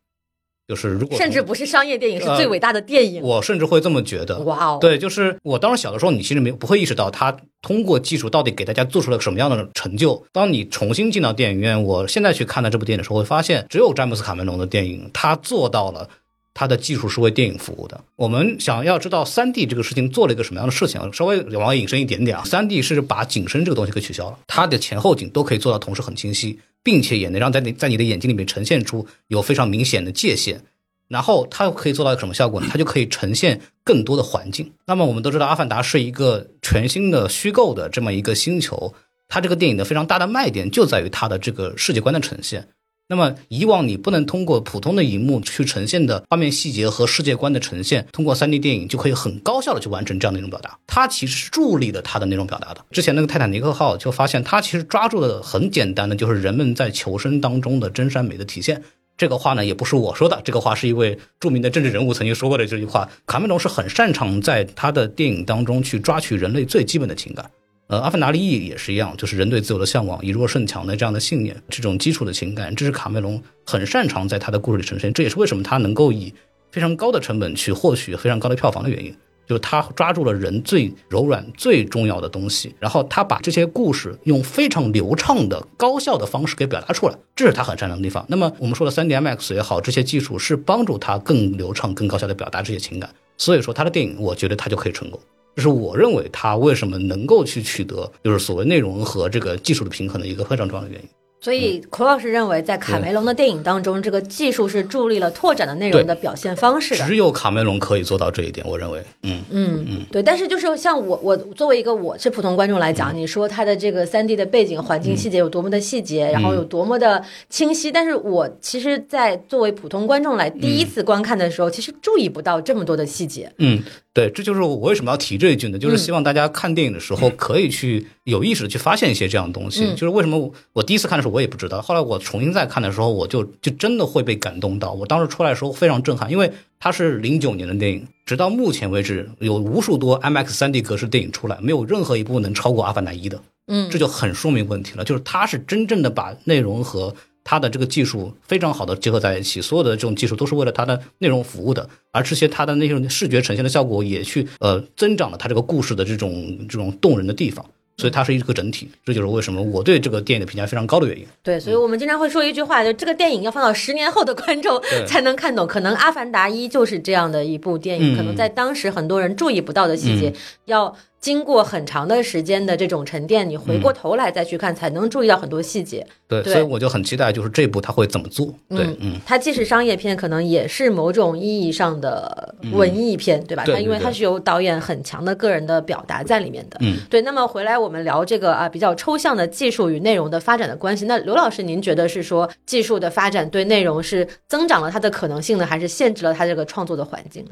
[0.70, 4.38] 就是如果甚至不是商业电影，是最伟大的电影，我甚至会这么觉得。
[4.42, 10.24] 哇哦，对，就是我当时小的时候，你其实没不会意识到他通过技术到底给大家做出了什么样的成就。
[10.30, 16.08] 当你重新进到电影院，我现在去看的这部电影的时候，会发现只有詹姆斯卡梅隆的电影，他做到了
[16.52, 18.02] 它的技术是为电影服务的。
[18.16, 30.62] 我们想要知道三 D 这个事情做了一个什么样的事情，稍微往外引申一点点啊，三 D 是把景深这个东西给取消了，它的前后景都可以做到同时很清晰，并且也能让在你在你的眼睛里面呈现出有非常明显的界限。
[31.08, 32.68] 然后它可以做到一个什么效果呢？
[32.70, 34.72] 它就可以呈现更多的环境。
[34.86, 38.94] 那么我们都知道，《阿凡达》是一个全新的虚构的这么一个星球，
[39.26, 42.68] 它这个电影的非常大的卖点就在于它的这个世界观的呈现。
[43.10, 50.78] 那么以往你不能通过普通的荧幕去呈现的画面细节和世界观的呈现，通过 3D 电影就可以很高效的去完成这样的一种表达。
[50.86, 52.84] 它其实是助力了它的那种表达的。
[52.92, 58.80] 之前那个泰坦尼克号就发现，它其实抓住的很简单的，就是人们在求生当中的真善美的体现。
[59.18, 63.10] 这个话呢，也不是我说的，这个话是一位著名的政治人物曾经说过的这句话。
[63.26, 67.50] 卡梅隆是很擅长在他的电影当中去抓取人类最基本的情感。
[67.90, 75.12] 呃，《阿凡达》里也是一样，就是人对自由的向往、以弱胜强的这样的信念，这种基础的情感，这是卡梅隆很擅长在他的故事里呈现。
[75.12, 76.32] 这也是为什么他能够以
[76.70, 79.12] 非常高的成本去获取非常高的票房的原因。
[79.44, 88.24] 就是他抓住了人最柔软、最重要的东西，然后他把这些故事用非常流畅的、高效的方式给表达出来，这是他很擅长的地方。
[88.28, 93.10] 那么我们说的 3D IMAX 也好，这些技术是帮助他更流畅、更高效的表达这些情感。
[93.40, 95.18] 所以说他的电影，我觉得他就可以成功。
[95.56, 101.08] 这是我认为他为什么能够去取得，就是所谓内容和这个技术的平衡的一个非常重要的原因。
[101.42, 107.06] 所以，孔老师认为，在卡梅隆的电影当中，这个技术是助力了拓展的内容的表现方式的。
[107.06, 109.02] 只有卡梅隆可以做到这一点，我认为。
[109.22, 110.22] 嗯嗯嗯，对。
[110.22, 123.50] 但是，就是像我，我作为一个我是普通观众来讲，你说他的这个三 D 的背景环境细节有多么的细节，然后有多么的清晰，但是我其实，在作为普通观众来第一次观看的时候，其实注意不到这么多的细节。
[123.56, 123.82] 嗯。
[124.12, 125.78] 对，这就是我为什么要提这一句呢？
[125.78, 129.88] 就是希望大家看电影的时候可以去有意识的去发现一些这样的东西。
[129.92, 134.92] 就是为什么我第一次看的时候我也不知道，后来我重新再看的时候，我就就真的会被感动到。
[134.92, 143.40] 我当时出来的时候非常震撼，因为它是零九年的电影，直到目前为止有无数多 IMAX 三 D 格式电影出来，没有任何一部能超过《阿凡达一》的。
[143.68, 147.14] 嗯，这就很说明问题了，就是它是真正的把内容和。
[147.42, 157.64] 它的这个技术非常好的结合在一起，所有的这种技术都是为了它的内容服务的，而这些它的那种视觉呈现的效果也去呃增长了它这个故事的这种这种动人的地方，
[158.00, 161.26] 所以它是一个整体，这就是为什么我对这个电影的评价非常高的原因。
[161.42, 170.32] 对，所以我们经常会说一句话，就这个电影要放到十年后的观众才能看懂，可能《阿凡达一》就是这样的一部电影，可能在当时很多人注意不到的细节
[170.64, 170.96] 要。
[171.20, 176.06] 经过很长的时间的这种沉淀，你回过头来再去看，才能注意到很多细节。
[176.26, 178.54] 对，所以我就很期待，就是这部他会怎么做。
[178.68, 183.64] 对，嗯，它既是商业片，可能也是某种意义上的文艺片，对吧？
[183.66, 186.78] 它因为它是有导演很强的个人的表达在里面的。
[186.80, 187.20] 嗯，对。
[187.20, 191.04] 那么回来我们聊这个啊，比较抽象的技术与内容的发展的关系。
[191.04, 197.50] 那刘老师，您觉得是说技术的发展对内容是增长了它的可能性呢，还是限制了它这个创作的环境呢？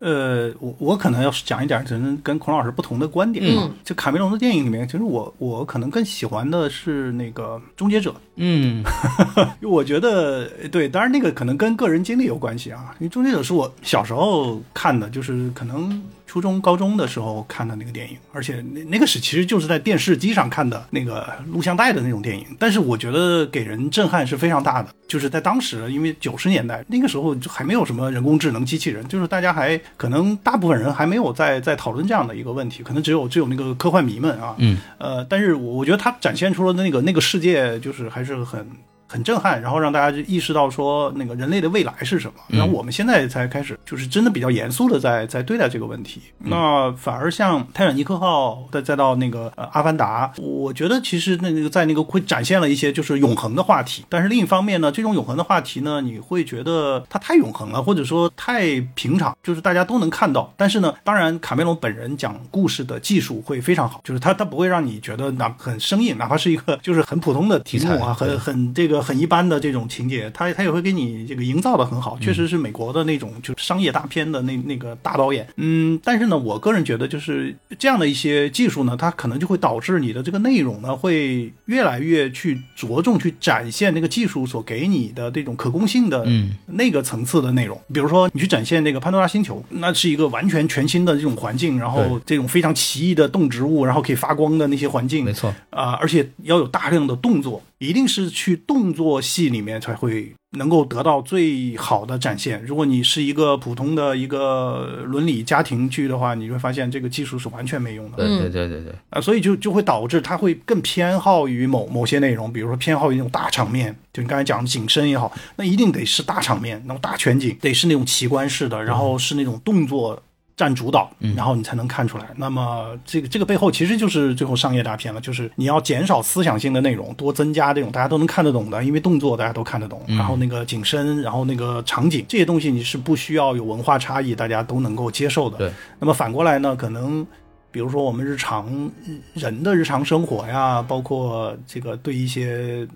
[0.00, 3.70] 呃，我我可能要是讲一点，可能跟孔老师不同的观点嗯。
[3.84, 8.10] 就卡梅隆的电影里面，其实我我可能更喜欢的是那个《终结者》。
[8.36, 8.82] 嗯，
[9.62, 12.94] 我觉得对，当然那个可能跟个人经历有关系啊。
[12.98, 16.02] 因为《终结者》是我小时候看的，就是可能。
[16.30, 24.88] 初中、高中的时候看的那个电影，而且那那个是其实就是在电视机上看的那个录像带的那种电影，但是我觉得给人震撼是非常大的。
[25.08, 38.64] 就是在当时，因为九十年代那个时候就还没有什么人工智能机器人，就是大家还可能大部分人还没有在在讨论这样的一个问题，可能只有只有那个科幻迷们啊，嗯，呃，但是我我觉得他展现出了那个那个世界，就是还是很。
[39.10, 42.34] 很震撼，然后让大家就意识到说那个人类的未来是什么。
[42.46, 46.20] 然后我们现在才开始，就是真的比较严肃的在在对待这个问题。
[46.38, 54.04] 那反而像泰坦尼克号，再再到那个呃阿凡达，我觉得其实那那个在那个会展现了一些就是永恒的话题。
[54.08, 60.54] 但是另一方面呢，这种永恒的话题呢，你会觉得它太永恒了，或者说太平常，就是大家都能看到。
[60.56, 68.99] 但是呢，当然卡梅隆本人讲故事的技术会非常好，就是他他不会让你觉得哪很生硬，哪怕是一个就是很普通的题材啊，很很这个。
[69.02, 75.46] 很一般的这种情节，他他也会给你这个营造的很好，确实是美国的那种就商业大片的那那个大导演。
[75.56, 86.26] 嗯，但是呢，我个人觉得就是这样的一些技术呢，它可能就会导致你的这个内容呢，会越来越去着重去展现那个技术所给你的这种可控性的
[86.66, 87.80] 那个层次的内容。
[87.92, 97.62] 比如说你去展现那个潘多拉星球，那是一个完全全新的这种环境，然后这种非常奇异的动植物，然后可以发光的那些环境，没错啊，而且要有大量的动作。
[97.80, 102.62] 一定是去动作戏里面才会能够得到最好的展现。
[102.64, 108.18] 如果你是一个普通的一个伦理家庭剧的话，你会发现这个技术是完全没用的。
[108.18, 120.22] 对对对对对啊，所以就就会导致它会更偏好于某某些内容，比如说偏好于那种大场面，就你刚才讲的景深也好，那一定得是大场面，那种大全景，得是那种奇观式的，然后是那种动作。
[120.60, 122.26] 占主导，然后你才能看出来。
[122.36, 130.02] 那么这个这个背后其实就是最后商业大片了，就是你要减少思想性的内容，多增加这种大家都能看得懂的，因为动作大家都看得懂。
[130.06, 135.56] 然后那个景深，然后那个场景这些东西你是不需要有文化差异，大家都能够接受的。
[135.56, 135.72] 对。
[135.98, 137.26] 那么反过来呢，可能
[137.70, 138.90] 比如说我们日常
[139.32, 142.86] 人的日常生活呀，包括这个对一些。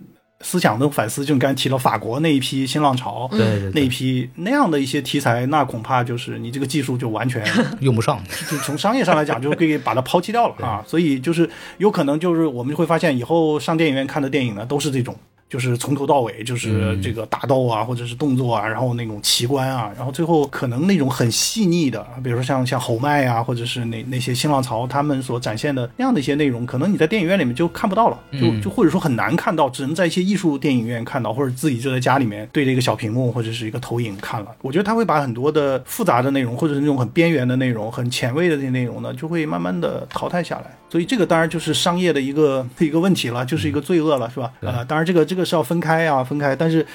[0.44, 7.42] 思想的反思，就你刚才提到法国那一批新浪潮，对那一批那样的一些题材，那恐怕就是你这个技术就完全
[7.80, 10.84] 用不上，就从商业上来讲就可以把它抛弃掉了啊。
[10.86, 15.16] 所以就是有可能就是我们会发现以后上电影院看的电影呢，都是这种。
[15.54, 34.48] 就是从头到尾就是这个打斗啊，或者是动作啊，然后那种奇观啊，然后最后可能那种很细腻的，比如说像像侯麦啊，或者是那那些新浪潮他们所展现的那样的一些内容，可能你在电影院里面就看不到了，就就或者说很难看到，只能在一些艺术电影院看到，或者自己就在家里面对着一个小屏幕或者是一个投影看了。
[34.60, 40.76] 我觉得他会把很多的复杂的内容，或者是那种很边缘的内容、很前卫的这些内容呢，就会慢慢的淘汰下来。
[40.90, 44.52] 所以这个当然就是商业的一个一个问题了，就是一个罪恶了，是吧？
[44.60, 46.86] 呃，当然这个这个是要分开啊，分开，但是。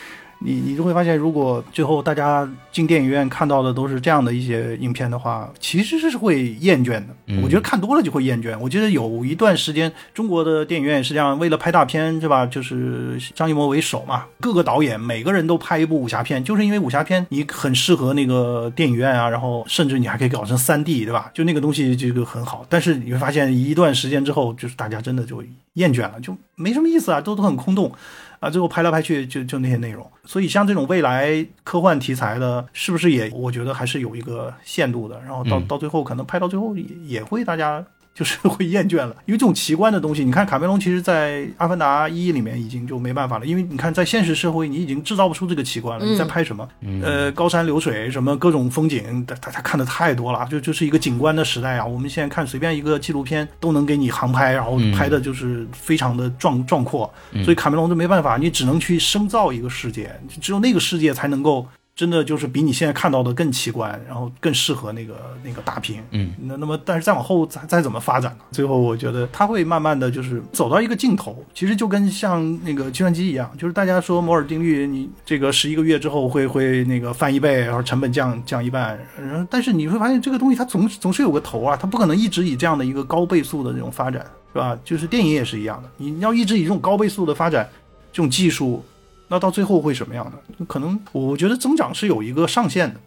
[0.41, 7.08] 你你就会发现，如果最后大家进电影院看到的都是这样的一些影片的话，其实是会厌倦的。
[7.43, 8.58] 我觉得看多了就会厌倦。
[8.58, 12.45] 我觉得有一段时间，中国的电影院是这样为了拍大片，是吧？
[12.45, 21.30] 就是张艺谋为首嘛，各个导演每个人都拍一部武侠片，就是因为武侠片你很适合那个电影院啊，然后甚至你还可以搞成三 D，对吧？
[21.34, 22.66] 就那个东西这个很好。
[22.70, 25.43] 但是你会发现，一段时间之后，就是大家真的就
[25.74, 27.91] 厌倦了，就没什么意思啊，都都很空洞。
[28.40, 37.86] 啊，最后拍来拍去就就那些内容，所以像这种未来科幻题材的，是不是也我觉得还是有一个限度的，然后到到最后可能拍到最后也也会大家。
[38.20, 46.05] 就是 会厌倦了，因为这种奇观的东西，你看卡梅隆其实，在《阿凡达一》里面已经就没办法了，因为你看在现实社会，你已经制造不出这个奇观了。
[46.05, 46.67] 你在拍什么？
[47.01, 51.86] 呃，高山流水，什么各种风景，大家看的太多了，就就是一个景观的时代啊。
[51.86, 57.09] 我们现在看随便一个纪录片都能给你航拍，然后拍的就是非常的壮壮阔，
[57.45, 61.65] 所以卡梅隆就没办法，你只能去生造一个世界，只有那个世界才能够。
[62.00, 66.02] 真的就是比你现在看到的更奇观，然后更适合那个那个大屏。
[66.12, 68.45] 嗯，那那么但是再往后再再怎么发展呢？
[68.52, 71.43] 最后我觉得它会慢慢的就是走到一个尽头。
[71.54, 78.97] 其实就跟像那个计算机一样，就是大家说摩尔定律，你这个十一个月之后会会那个翻一倍，然后成本降降一半。
[79.20, 84.80] 然后但是你会发现这个东西它总总是有个头啊，它不可能一直以这样的一个高倍速的这种发展，是吧？
[84.86, 87.70] 就是电影也是一样的，你要一直以这种高倍速的发展，
[88.14, 88.82] 这种技术。
[89.30, 90.66] 那到最后会什么样的？
[90.66, 93.00] 可能我觉得增长是有一个上限的，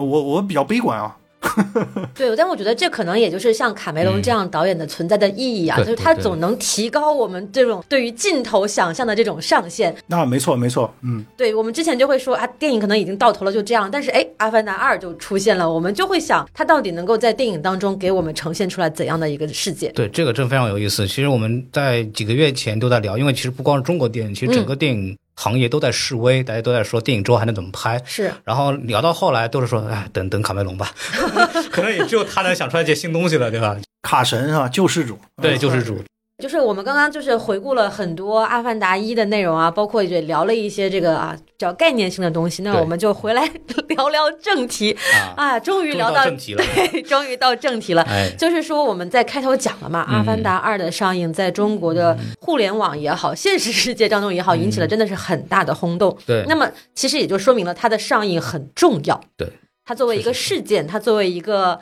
[0.00, 1.18] 我我比较悲观啊。
[2.14, 9.92] 对，但我觉得这可能也就是像卡梅隆这样导演的存在的意义啊，就是他总能提高我们这种对于镜头想象的这种上限。
[10.06, 13.90] 那没错，没错，嗯，对我们之前就会说啊，电影可能已经到头了，就这样。
[13.90, 19.90] 但是哎，《阿凡达二》就出现了，我们就会想，他到底能够在电影当中给我们呈现出来怎样的一个世界？
[19.90, 21.08] 对，这个真非常有意思。
[21.08, 25.18] 其实我们在几个月前都在聊，因为其实不光是中国电影，其实整个电影。
[25.42, 28.00] 行业都在示威，大家都在说电影之后还能怎么拍？
[28.04, 30.88] 是，然后聊到后来都是说，哎，等等卡梅隆吧，
[31.72, 33.76] 可能也只有他能想出来这些新东西了，对吧？
[34.02, 36.00] 卡神啊，救世主，对，救世主。
[36.42, 42.64] 就是我们刚刚就是回顾了很多《阿凡达一》的内容啊，包括也聊了一些这个啊叫概念性的东西。
[42.64, 43.48] 那我们就回来
[43.90, 44.96] 聊聊正题
[45.36, 48.04] 啊，终于聊到正题了，对，终于到正题了。
[48.36, 56.18] 就是说我们在开头讲了嘛，《阿凡达二》的上映在中国的互联网也好，现实世界当中也好，引起了真的是很大的轰动。
[56.26, 59.20] 对，那么其实也就说明了它的上映很重要。
[59.36, 59.48] 对。
[59.84, 61.78] 它作为一个事件，它作为一个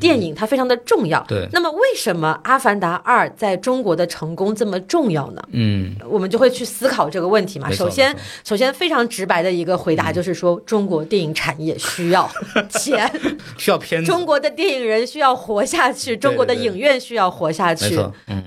[0.00, 1.22] 电影，它非常的重要。
[1.28, 1.46] 对。
[1.52, 5.42] 那么，为什么《阿凡达二》在中国的成功这么重要呢？
[5.50, 7.70] 嗯，我们就会去思考这个问题嘛。
[7.70, 12.26] 首先，首先非常直白的一个回答就是说，中国电影产业需要
[12.70, 13.10] 钱，
[13.58, 14.10] 需要片子。
[14.10, 17.98] 中国的电影人需要活下去，中国的影院需要活下去。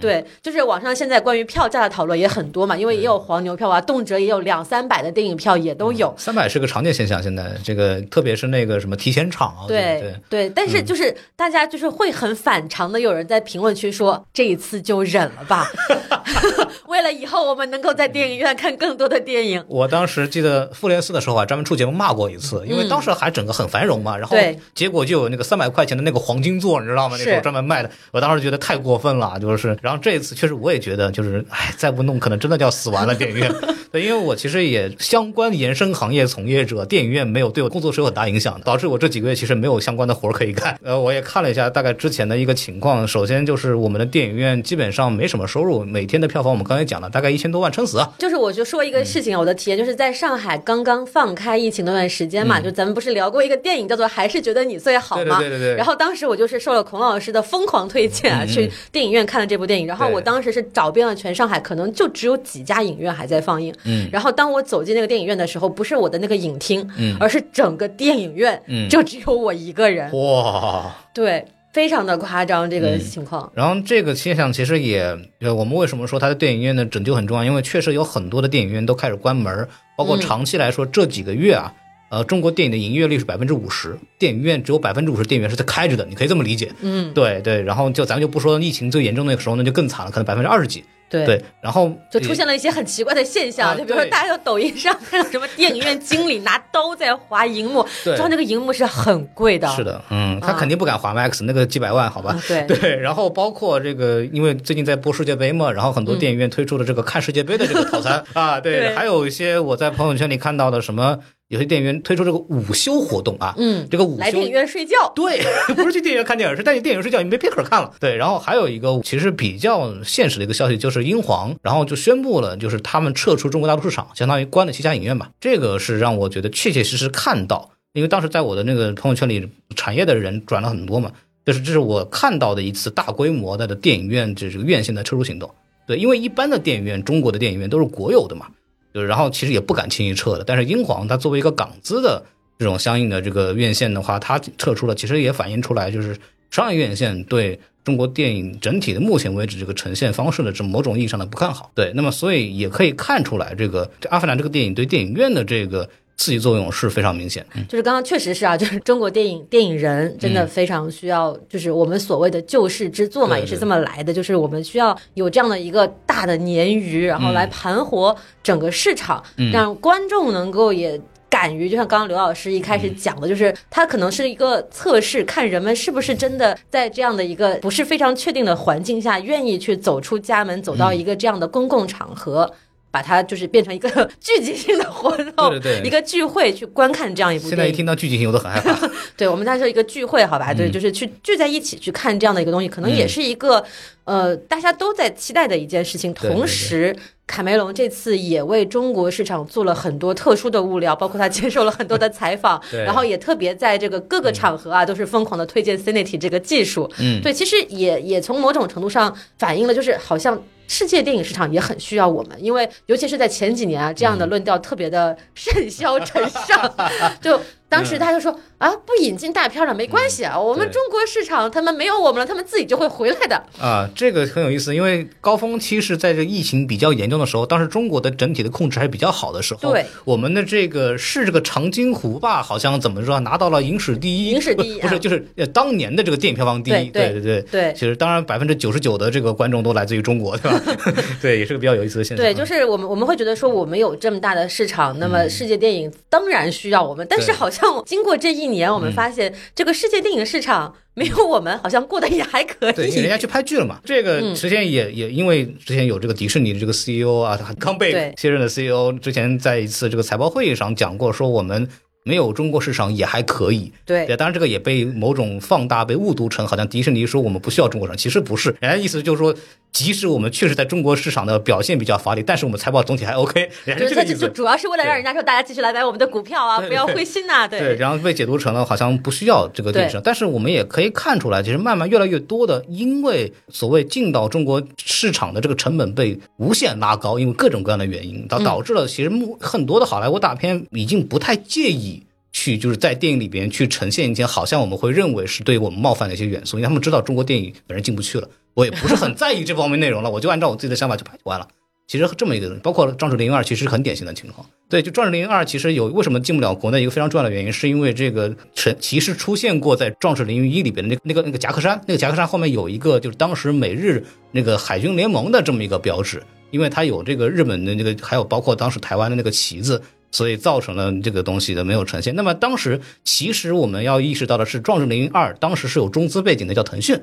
[0.02, 6.12] 对，就是网上现在关于票价的讨论也很多嘛，因为也有黄牛票啊，动辄也有两三百的电影票也都有。
[6.18, 8.96] 三百是个常见现象，现在这个特别是那个什么。
[9.06, 9.68] 提前场啊。
[9.68, 15.68] 对对对，但是就是大家就是会很反常的，有人在评论区说这一次就忍了吧，
[16.90, 19.64] 为了以后我们能够在电影院看更多的电影。
[19.68, 24.36] 我当时记得复联四的时候啊，专门出节目骂过一次，因为当时还整个很繁荣嘛，然后
[24.74, 27.16] 结果就有那个三百块钱的那个黄金座，你知道吗？
[27.20, 33.54] 那时候专门卖的，我当时觉得太过分了，就是，然后这一次确实我也觉得就是，哎，再不弄可能真的就要死完了电影院。
[33.92, 40.78] 对，因为我其实也相关延伸行业从业者，电影院没有对我工作是有很大影响的，导致我这几个月其实没有相关的活儿可以干。
[40.84, 48.06] 呃，我也看了一下大概之前的一个情况，首先就是我们的电影院基本上没什么收入，每天的票房我们刚才讲了，大概一千多万撑死。
[48.18, 55.40] 就是我就说一个事情，我的体验就是在上海刚刚放开疫情那段时间嘛，就咱们不是聊过一个电影叫做《还是觉得你最好》吗？
[55.40, 55.76] 对对对。
[55.76, 63.74] 然后当时我就是受了孔老师的疯狂推荐啊，去电影院看了这部电影，然后我当时是找遍了全上海，可能就只有几家影院还在放映。
[63.84, 64.08] 嗯。
[64.12, 70.12] 然后当我走进那个电影院的时候，不是我的那个影厅，嗯，而是整个电影院，嗯，就只有我一个人。
[70.12, 73.52] 哇，对，非常的夸张这个情况。
[73.56, 77.44] 然后这个现象其实也，我们为什么说它的电影院的拯救很重要？
[77.44, 79.68] 因为确实有很多的电影院都开始关门，
[79.98, 81.74] 包括长期来说这几个月啊，
[82.10, 86.72] 呃，中国电影的营业率是百分之五十，电影院只有百分之五十电影院是在开着的，你可以这么理解。
[86.82, 87.62] 嗯，对对。
[87.62, 90.84] 然后就咱们就不说疫情最严重的那个时候，那就更惨了，可能百分之二十几。
[91.08, 99.68] 对，然后就出现了一些很奇怪的现象，就比如说大家在抖音上 看到什么电影院经理拿刀在划荧幕，知道那个荧幕是很贵的。
[99.70, 102.38] 是的，嗯，他肯定不敢划 Max 那个几百万，好吧？
[102.48, 111.20] 对 对，然后包括这个，因为最近在播世界杯嘛，然后很多电影院推出了这个看世界杯的这个套餐 啊，对，还有一些我在朋友圈里看到的什么。
[111.48, 115.40] 有些电影院推出这个午休活动啊，嗯，这个午休来电影院睡觉， 对，
[115.76, 117.94] 不是去电影院看电影，是带你电影睡觉，你没片可看了。
[118.00, 125.30] 对，然后还有一个其实比较现实的一个消息，就是英皇，然后就宣布了，就是他们撤出中国大陆市场，相当于关了七家影院吧。
[125.40, 131.12] 这个是让我觉得确确实实看到，因为当时在我的那个朋友圈里，产业的人转了很多嘛，
[131.46, 135.54] 就是这是我看到的一次大规模的的电影院这这个院线的撤出行动。
[135.86, 138.48] 对，因为一般的电影院，中国的电影院都是国有的嘛。
[138.96, 140.44] 就是，然后其实也不敢轻易撤的。
[140.46, 142.24] 但是英皇它作为一个港资的
[142.58, 146.18] 这种相应的这个院线的话，它撤出了，其实也反映出来，就是
[146.50, 151.70] 商业院线对中国电影整体的目前为止这个呈现方式的这某种意义上的不看好。
[151.76, 155.90] 对，那么所以也可以看出来，这个《阿凡达》这个电影对电影院的这个。
[156.18, 171.00] 刺激作用是非常明显，就是刚刚确实是啊，就是中国电影电影人真的非常需要，就是我们所谓的救世之作嘛，也是这么来的，就是我们需要有这样的一个大的鲶鱼，然后来盘活整个市场，让观众能够也
[171.30, 182.50] 敢于，就像刚刚刘老师一开始讲的，就是它可能是一个测试，看人们是不是真的在这样的一个不是非常确定的环境下，愿意去走出家门，走到一个这样的公共场合。
[182.96, 183.90] 把它就是变成一个
[184.22, 187.50] 聚集性的活动，对对对，一个聚会去观看这样一部。
[187.50, 188.90] 现在一听到聚集性，我都很害怕。
[189.18, 190.54] 对，我们在说一个聚会，好吧？
[190.54, 193.62] 对，就是去聚在一起去看这样的一个东西，可能也是一个
[194.06, 196.14] 呃大家都在期待的一件事情。
[196.14, 196.96] 同时，
[197.28, 206.90] 卡梅隆这次也为中国市场做了很多特殊的物料，包括他接受了很多的采访， 然后也特别在这个各个场合啊，都是疯狂的推荐 Cinity 这个技术。
[207.00, 210.42] 嗯，对，其实也也从某种程度上反映了，就是好像。
[210.68, 216.76] 世界电影市场也很需要我们，因为尤其是在前几年啊，这样的论调特别的 甚嚣尘上，
[217.22, 217.40] 就。
[217.68, 223.90] 当时他就说啊，不引进大片了没关系啊，我们中国市场他们没有我们了，他们自己就会回来的啊。
[223.96, 237.74] 这个很有意思，因为高峰期是在这疫情比较严重的时候，当时中国的整体的控制还比较好的时候，对我们的这个是这个长津湖吧，好像怎么说拿到了影史第一，影史第一 不是就是当年的这个电影票房第一，对对对对。
[237.74, 240.62] 其实当然百分之九十九的这个观众都来自于中国，对吧？
[241.22, 242.24] 对，也是个比较有意思的现象。
[242.24, 247.55] 对，就是我们我们会觉得说我们有这么大的市场，那么世界电影当然需要我们，但是好像
[247.86, 248.46] 经过这一。
[248.46, 252.74] 一年，我们发现这个世界电影市场没有我们，好像过得也还可以。
[252.74, 253.80] 对，人家去拍剧了嘛。
[253.84, 261.68] 这个之前也也因为之前有这个迪士尼的这个 CEO 啊，他刚被卸任的 CEO，之前在一次这个财报会议上讲过，说我们
[262.06, 263.74] 没有中国市场也还可以。
[263.84, 269.36] 对，当然这个也被某种放大，被误读成好像迪士尼说我们不需要中国市场，其实不是，人家意思就是说。
[269.76, 273.50] 即使我们确实在中国市场的表现比较乏力，但是我们财报总体还 OK。
[273.78, 277.46] 就是这就主要是为了让人家说大家继续来买我们的股票啊，不要灰心呐。
[277.46, 291.95] 对，然后被解读成了好像不需要这个电视，但是我们也可以看出来，其实慢慢越来越多的，因为所谓进到中国市场的这个成本被无限拉高，因为各种各样的原因，导导致了其实很多的好莱坞大片已经不太介意
[292.36, 298.28] 去就是在电影里边去呈现一些好像我们会认为是对我们冒犯的一些元素，因为他们知道中国电影本身进不去了。
[298.56, 301.48] 我也不是很在意这方面 内容了，我就按照我自己的想法去拍就完了。
[301.88, 304.46] 其实这么一个，包括《壮志凌云二》，其实很典型的情况。
[304.68, 319.80] 对，就《壮志凌云二》，其实有为什么进不了国内一个非常重要的原因，是因为这个陈其实出现过在《壮志凌云一》里边的那那个那个夹克衫，那个夹克衫后面有一个就是当时美日那个海军联盟的这么一个标志，因为它有这个日本的那个，还有包括当时台湾的那个旗子，
[320.16, 322.16] 所以造成了这个东西的没有呈现。
[322.16, 326.98] 那么当时其实我们要意识到的是，《壮志凌云二》当时是有中资背景的，叫腾讯。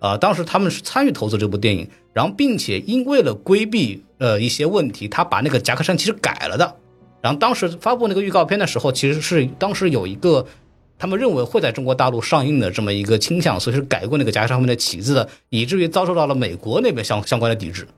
[0.00, 6.76] 啊，当时他们是参与投资这部电影，然后并且因为了规避呃一些问题，他把那个夹克衫其实改了的。
[7.22, 10.46] 然后当时发布那个预告片的时候，其实是当时有一个
[10.98, 17.88] 他们认为会在中国大陆上映的这么一个倾向，所以是改过那个夹克上面的旗子的，以至于遭受到了美国那边相相关的抵制。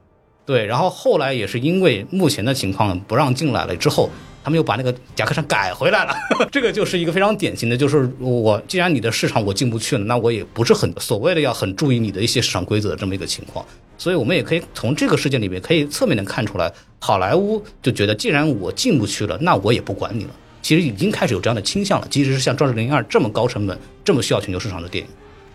[0.46, 4.08] 对，然后后来也是因为目前的情况不让进来了之后。
[4.42, 6.14] 他们又把那个夹克衫改回来了，
[6.50, 13.64] 这个就是一个非常典型的，就是我既然你的市场我进不去了，那我也不是很所谓的要很注意你的一些市场规则这么一个情况，
[13.98, 20.30] 所以我们也可以从这个事件里面可以侧面的看出来，好莱坞就觉得既然我进不去了，那我也不管你了，
[20.62, 25.10] 其实已经开始有这样的倾向了，即使是像《壮志凌云二》这么高成本、这么需要全球市场的电影，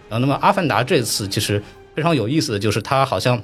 [0.10, 1.62] 然后那么《阿凡达》这次其实
[1.96, 3.42] 非常有意思的就是它好像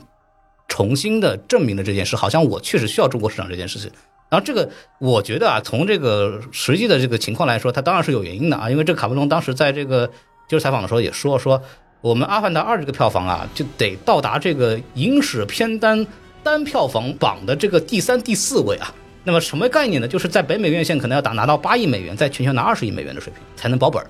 [0.68, 3.92] 重新的证明了这件事，好像我确实需要中国市场这件事情。
[4.32, 8.70] 然后这个，我觉得啊，从这个实际的这个情况来说，它当然是有原因的啊。
[8.70, 10.08] 因为这卡梅隆当时在这个
[10.48, 11.62] 接受采访的时候也说，说
[12.00, 16.08] 我们《阿凡达二》这个票房啊，就得到达这个影史片单
[16.42, 18.96] 单票房榜的这个第三、第四位啊。
[19.26, 20.08] 那么什么概念呢？
[20.08, 24.10] 就是在北美院线可能要达拿到八亿美元，在全球拿二十亿美元的水平才能保本儿。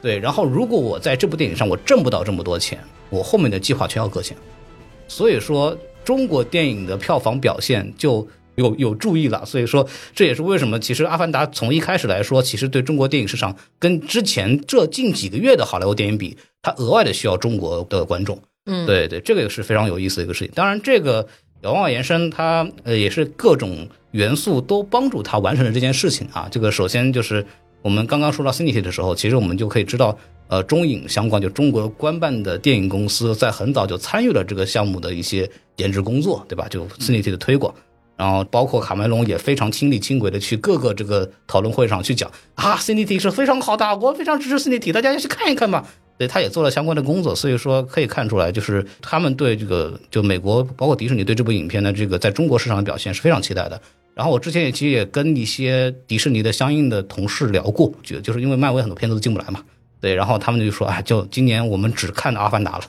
[0.00, 4.34] 对，然后如果我在这部电影上我挣不到这么多钱，我后面的计划全要搁浅。
[5.08, 8.26] 所以说，中国电影的票房表现就。
[8.58, 18.38] 有有注意了，所以说这也是为什么，其实《阿凡达》从一开始来说，其实对中国电影市场跟之前这近几个月的好莱坞电影比，它额外的需要中国的观众。
[18.66, 20.52] 嗯，对对，这个也是非常有意思的一个事情。
[20.54, 21.26] 当然，这个
[21.62, 26.48] 遥望延伸，它呃也是各种元素都帮助它完成了这件事情啊。
[26.50, 27.46] 这个首先就是
[27.80, 36.66] 我们刚刚说到 Cinity 的时候，其实我们就可以知道，呃，中影相关就中国官办的电影公司在很早就参与了这个项目的一些研制工作，对吧？
[36.68, 37.74] 就 Cinity 的推广。
[38.18, 45.86] 然后包括卡梅隆也非常亲力亲为的去各个这个讨论会上去讲啊，CNT 是非常好的，我非常支持 CNT，大家要去看一看吧。
[46.18, 53.80] 对，他也做了相关的工作，所以说可以看出来，就是他们对这个就美国包括迪士尼对这部影片的这个在中国市场的表现是非常期待的。
[54.14, 59.62] 然后我之前也其实也跟一些迪士尼的相应的同事聊过，就就是因为漫威很多片子都进不来嘛，
[60.00, 62.84] 对，然后他们就说啊，就今年我们只看阿凡达了，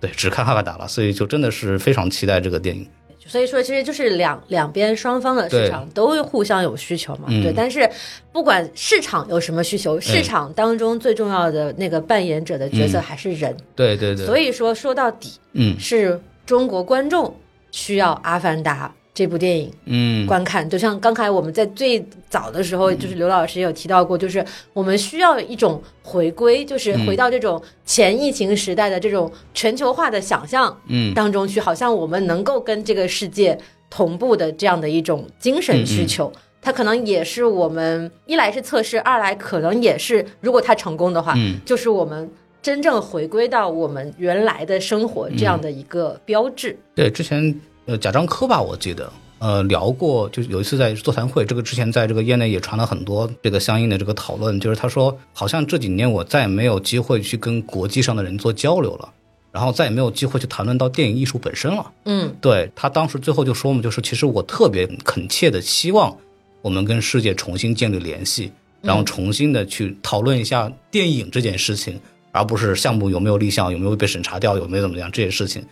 [0.00, 2.86] 对，只看阿凡达了，所以就真的是非常期待这个电影。
[3.26, 7.52] 所以说，其实就是两两边双方的市场都互相有需求嘛，对。
[7.54, 7.88] 但是，
[8.32, 13.56] 不管市场有什么需求，市场当中最重要的那个扮演者的角色还是人。
[13.76, 14.26] 对对对。
[14.26, 17.34] 所以说，说到底，嗯，是中国观众
[17.70, 18.92] 需要《阿凡达》。
[19.12, 24.42] 这部电影，嗯，观看就像刚才我们在最早的时候，就是刘老师也有提到过，就是
[24.72, 33.58] 我们需要一种回归，就是回到这种前疫情时代的这种全球化的想象，嗯，当中去，好像我们能够跟这个世界
[33.90, 36.32] 同步的这样的一种精神需求，
[36.62, 42.30] 它可能也是我们一来是测试，二来可能也是，如果它成功的话，嗯，就是我们
[42.62, 46.78] 真正回归到我们原来的生活这样的一个标志。
[46.94, 47.60] 对，之前。
[47.86, 59.12] 呃，贾樟柯吧，我记得，呃，聊过，就有一次在座谈会，这个之前在这个业内也传了很多这个相应的这个讨论，就是他说，好像这几年我再也没有机会去跟国际上的人做交流了，
[59.50, 61.90] 然后再也没有机会去谈论到电影艺术本身了。
[62.04, 66.16] 嗯，对他当时最后就说嘛，就是其实我特别恳切的希望
[66.62, 68.52] 我们跟世界重新建立联系，
[68.82, 71.98] 然后重新的去讨论一下电影这件事情，
[72.30, 75.64] 而不是项目有没有立项，有没有被审查掉，有没有怎么样这些事情。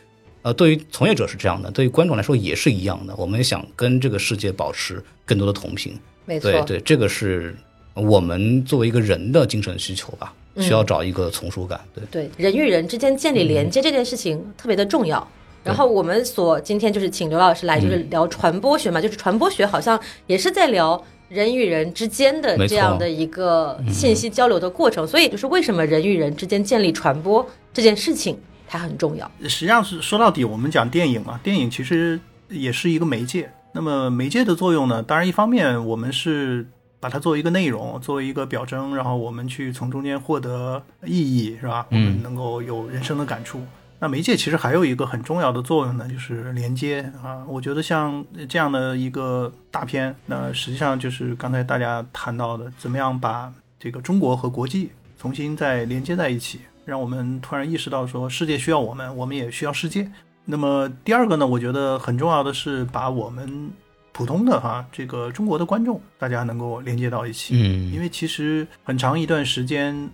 [0.43, 3.15] 呃，对于从业者是这样的，对于观众来说也是一样的。
[3.17, 7.55] 我们想跟这个世界保持更多的同频，没错，对对，这个是
[7.95, 11.81] 我们作为一个人的精神需求吧，需要找一个从属感。
[11.93, 15.27] 对对，人与人之间建立连接这件事情特别的重要。
[15.65, 25.07] 然后我们所今天就是请刘老师来，就是聊传播学嘛，就是传播学好像也是在聊人与人之间的这样的一个信息交流的过程。
[25.07, 28.39] 所以就是为什么人与人之间建立传播这件事情。
[28.69, 29.29] 它很重要。
[29.43, 33.51] 实际上是说到底，我们讲电影嘛，电影其实也是一个媒介。
[33.73, 36.67] 那么媒介的作用呢，当然一方面我们是
[37.01, 41.87] 把它作为一个内容，作为一个表征，然后我们去从中间获得意义，是吧？
[41.91, 43.61] 我们能够有人生的感触。
[44.01, 47.45] 那媒介其实还有一个很重要的作用呢，就是连接啊。
[47.49, 54.91] 我觉得像这样的一个大片，那实际上就是刚才大家谈到的，怎么样把这个中国和国际
[55.21, 56.61] 重新再连接在一起。
[56.89, 60.11] 让我们突然意识到，说世界需要我们，我们也需要世界。
[60.47, 63.71] 那么第二个呢，我觉得很重要的是把我们
[64.11, 67.55] 普通的哈这个中国的观众，大家能够连接到一起。
[67.57, 70.09] 嗯，因为其实很长一段时间，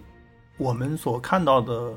[0.56, 1.92] 我们所看到的，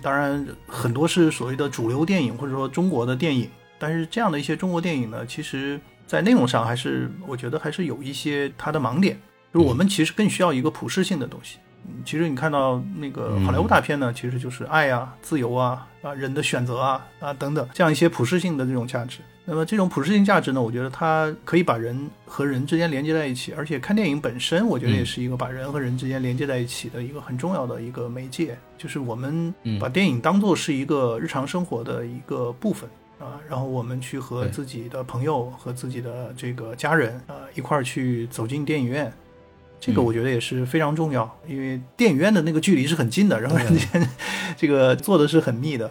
[0.00, 3.50] 当然很多是所谓的主流电影或者说中国的电影，
[3.80, 9.20] 但是这样的一些中国电影呢，其实在内容上还是我觉得还是有一些它的盲点，
[9.52, 11.58] 就是我们其实更需要一个普适性的东西。
[12.04, 19.20] 其实你看到那个好莱坞大片呢，其实就是爱啊、自由啊、啊人的选择啊、啊等等这样一些普世性的这种价值。
[19.46, 28.56] 那么这种普世性价值呢，我觉得它可以把人和人之间连接在一起，而且看电影本身，我觉得也是一个把人和人之间连接在一起的一个很重要的一个媒介。
[28.78, 39.12] 就是我们把电影当做是一个日常生活的一个部分啊，然后我们去和自己的朋友和自己的这个家人啊一块儿去走进电影院。
[39.86, 43.84] 这个我觉得也是非常重要，因为电影院的那个距离是很近的，然后人家
[44.56, 45.90] 这个做的是很密的。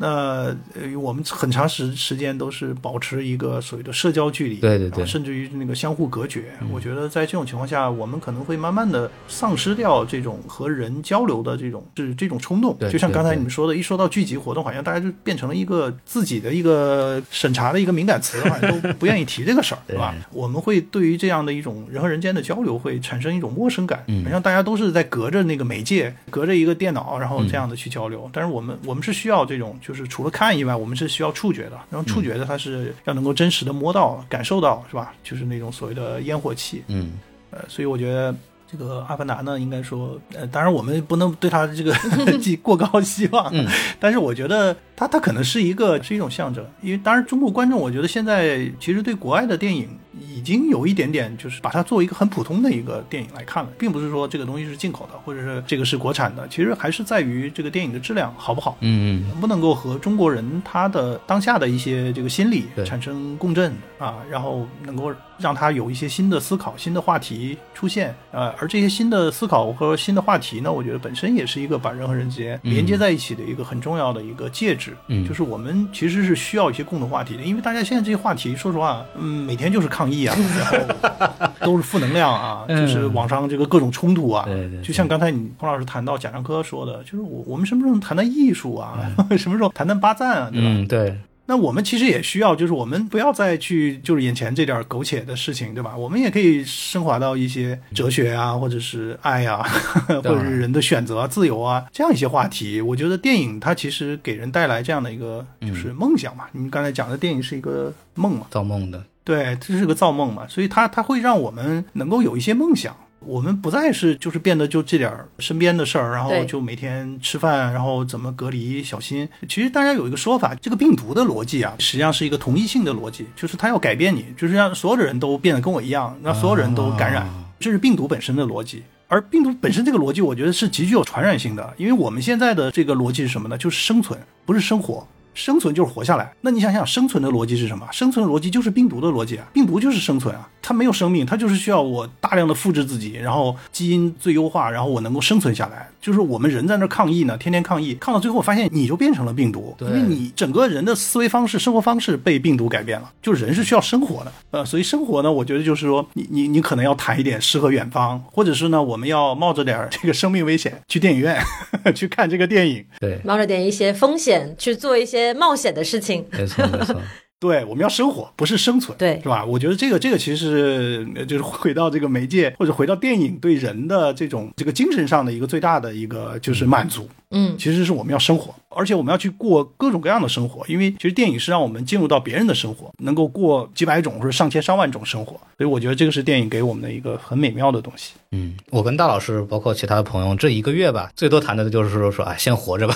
[0.00, 6.44] 那呃，我们很长时时间都是保持一个所谓的社交距离，对对对，甚至于那个相互隔绝。
[6.72, 12.74] 我觉得在这种情况下，我们可能会慢慢的丧失掉这种和人交流的这种是这种冲动。
[12.90, 20.14] 就像刚才你们说的，一说到聚集活动，好像大家就变成了一个自己的一个审查的一个敏感词，好像都不愿意提这个事儿， 是吧？
[20.32, 28.30] 我们会对于这样的一种人和人间的交流会产生一种陌生感，好像大家都是在隔着那个媒介，隔着一个电脑，然后这样的去交流。
[28.32, 29.78] 但是我们我们是需要这种。
[29.89, 31.78] 就是除了看以外，我们是需要触觉的。
[31.90, 35.14] 然后触觉的，它是要能够真实的摸到、感受到，是吧？
[35.22, 36.82] 就是那种所谓的烟火气。
[36.88, 37.12] 嗯，
[37.50, 38.34] 呃，所以我觉得
[38.70, 41.94] 这个《阿凡达》呢，应该说，呃，当然我们不能对它这个
[42.38, 43.50] 寄过高希望。
[43.52, 43.66] 嗯，
[43.98, 49.88] 但是我觉得它它可能是一个是一种象征，因为当然中国观众，我觉得现在其实对国外的电影。
[50.18, 80.10] 已经有一点点，就是把它作为一个很普通的一个电影来看了，并不是说这个东西是进口的，或者是这个是国产的，其实还是在于这个电影的质量好不好，嗯嗯，能不能够和中国人他的当下的一些这个心理产生共振啊，然后能够让他有一些新的思考、新的话题出现，呃，而这些新的思考和新的话题呢，我觉得本身也是一个把人和人之间连接在一起的一个很重要的一个介质，嗯，就是我们其实是需要一些共同话题的，因为大家现在这些话题，说实话，嗯，每天就是抗。
[80.10, 84.44] 议啊，然后 都是负能量啊， 就是网上这个各种冲突啊。
[84.44, 88.98] 对对，就像刚才你彭老师谈到贾樟柯说的，就是我我们什么时候谈谈艺术啊？
[89.38, 90.50] 什么时候谈谈巴赞啊？
[90.52, 90.66] 对吧？
[90.68, 91.16] 嗯，对。
[91.50, 95.96] 那我们其实也需要，就是我们不要再去就是眼前这点苟且的事情，对吧？
[95.96, 99.60] 我们也可以升华到一些哲学啊，或者是爱 呀，
[100.06, 102.80] 或者是人的选择、啊自由啊这样一些话题。
[102.80, 106.44] 我觉得电影它其实给人带来这样的一个就是梦想嘛。
[106.52, 109.02] 你刚才讲的电影是一个梦嘛，造梦的。
[109.24, 119.28] 对，这是个造梦嘛，所以它它会让我们能够有一些梦想，我们不再是就是变得就这点身边的事儿，然后就每天吃饭，然后怎么隔离小心。
[119.48, 127.28] 其实大家有一个说法，这个病毒的逻辑啊，实际上是一个同一性的逻辑，就是它要改变你，就是让所有的人都变得跟我一样，让所有人都感染，
[127.58, 128.82] 这是病毒本身的逻辑。
[129.08, 133.58] 而病毒本身这个逻辑，我觉得是极具有传染性的，因为我们现在的这个逻辑是什么呢？
[133.58, 135.06] 就是生存，不是生活。
[135.40, 136.30] 生存就是活下来。
[136.42, 137.88] 那你想想，生存的逻辑是什么？
[137.90, 139.48] 生存的逻辑就是病毒的逻辑啊！
[139.54, 140.46] 病毒就是生存啊！
[140.60, 145.88] 它没有生命，它就是需要我大量的复制自己，然后基因最优化，然后我能够生存下来。
[145.98, 153.10] 就是我们人在那抗议呢，天天抗议，抗到最后发现你就变成了病毒，因为你整个人的思维方式、生活方式被病毒改变了。
[153.22, 161.38] 就人是需要生活的，呃，所以生活呢，我觉得就是说，你你你可能要谈一点诗和远方，或者是呢，我们要冒着点这个生命危险去电影院
[161.94, 165.29] 去看这个电影，对，冒着点一些风险去做一些。
[165.34, 166.94] 冒险的事情，没错没错。
[167.40, 169.42] 对，我们要生活，不是生存，对，是吧？
[169.42, 177.08] 我觉得这个这个其实是就是回到这个媒介，或者回到电影对人的这种这个精神上的一个最大的一个就是满足。
[177.30, 185.32] 嗯，其实是我们要生活，而且我们要去过各种各样的生活，因为其实电影是让我们进入到别人的生活，能够过几百种或者上千上万种生活。
[185.58, 188.12] 所以我觉得这个是电影给我们的一个很美妙的东西。
[188.30, 192.94] 嗯，我跟大老师包括其他的朋友，这一个月吧，最多谈的就是说说，哎，先活着吧。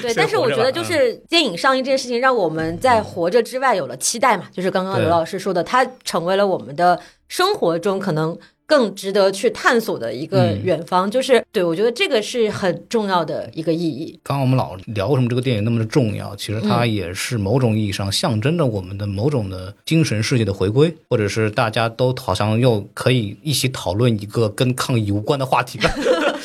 [0.00, 4.44] 对， 但是我觉得就是电影上映这件事情，让我们在活着之外有了期待嘛。
[4.52, 6.98] 就是刚刚刘老师说的，它成为了我们的
[7.28, 8.36] 生活中可能。
[8.68, 14.20] 更值得去探索的一个远方，就是对我觉得这个是很重要的一个意义。
[14.22, 25.90] 刚刚我们老聊为什么这个电影那么的重要，其实它也是某种意义上象征着我们的某种的精神世界的回归，或者是大家都好像又可以一起讨论一个跟抗议无关的话题了。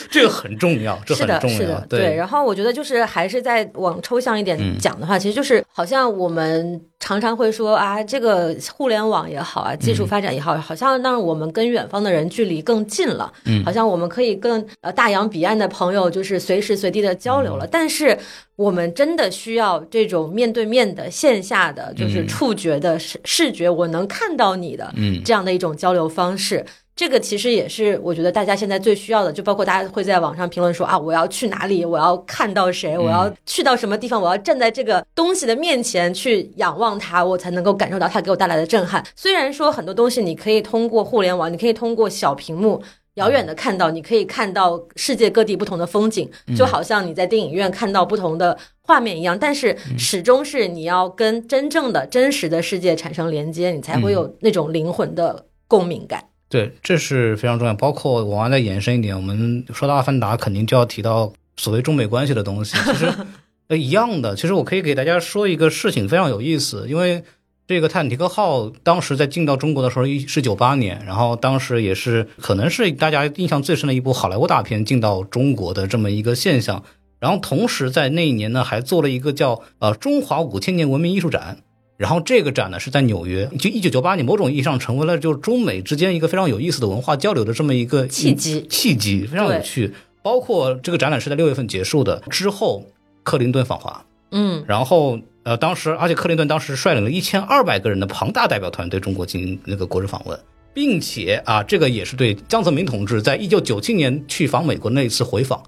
[0.10, 1.58] 这个很重要，这很重要。
[1.58, 2.16] 是的，对。
[2.16, 13.32] 然后我觉得就是还是在往抽象一点讲的话，其实就是好像我们常常会说啊，这个互联网也好啊，技术发展也好，好像让我们跟远方的人距离更近了。
[13.46, 17.68] 嗯，好像我们可以跟呃大洋彼岸的朋友就是随时随地的交流了。
[17.68, 18.18] 但是
[18.56, 26.66] 我们真的需要这种面对面的线下的，就是触觉的视视觉，我能看到你的，嗯，这样的一种交流方式。
[26.96, 39.04] 这个其实也是我觉得大家现在最需要的，就包括大家会在网上评论说啊，我要去哪里，我要看到谁，我要去到什么地方，我要站在这个东西的面前去仰望它，我才能够感受到它给我带来的震撼。
[39.16, 42.80] 虽然说很多东西你可以通过互联网，你可以通过小屏幕
[43.16, 56.24] 遥远的看到，你可以看到世界各地不同的风景，就好像你在电影院看到不同的画面一样，但是始终是你要跟真正的真实的世界产生连接，你才会有那种灵魂的共鸣感。
[56.54, 57.74] 对，这是非常重要。
[57.74, 62.78] 包括往外再延伸一点，我们说到《阿凡达》，肯定就要提到所谓中美关系的东西。
[62.78, 63.12] 其实，
[63.70, 64.36] 呃，一样的。
[64.36, 66.86] 其实我可以给大家说一个事情，非常有意思。
[66.88, 67.24] 因为
[67.66, 76.84] 这个泰坦尼克号当时在进到中国的时候是九八年，然后当时也是可能是大家印象最深的一部好莱坞大片进到中国的这么一个现象。
[77.20, 81.58] 然后同时在那一年呢，还做了一个叫呃中华五千年文明艺术展。
[82.04, 89.94] 然后这个展呢是在纽约，就一九九八年，某种意义上成为了就是中美之间一个非常有意思的文化交流的这么一个契机，契机非常有趣。
[90.22, 92.86] 包括这个展览是在六月份结束的，之后
[93.24, 100.38] 克林顿访华，嗯，然后呃当时，而且克林顿当时率领了一千二百个人的庞大代表团对中国进行那个国事访问，
[100.74, 105.64] 并且啊这个也是对江泽民同志在一九九七年去访美国那一次回访。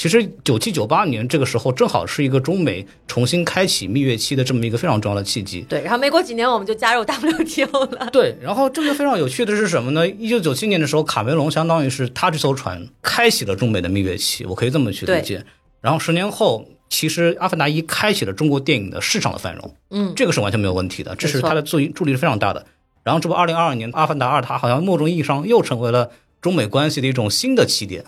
[0.00, 5.60] 其实九七九八年这个时候正好是一个中美重新开启蜜月期的这么一个非常重要的契机。
[5.68, 8.08] 对，然后没过几年我们就加入 WTO 了。
[8.10, 10.08] 对，然后这个非常有趣的是什么呢？
[10.08, 15.44] 一九九七年的时候，卡梅隆相当于是他这艘船开启了中美的蜜月期，我可以这么去理解。
[15.82, 19.74] 然后十年后，其实《阿凡达一》开启了中国电影的市场的繁荣。
[19.90, 22.64] 嗯，这个是完全没有问题的，这是它的助助力是非常大的。
[23.04, 26.10] 然后这不，二零二二年《阿凡达二》它好像某种意义上又成为了
[26.40, 28.06] 中美关系的一种新的起点。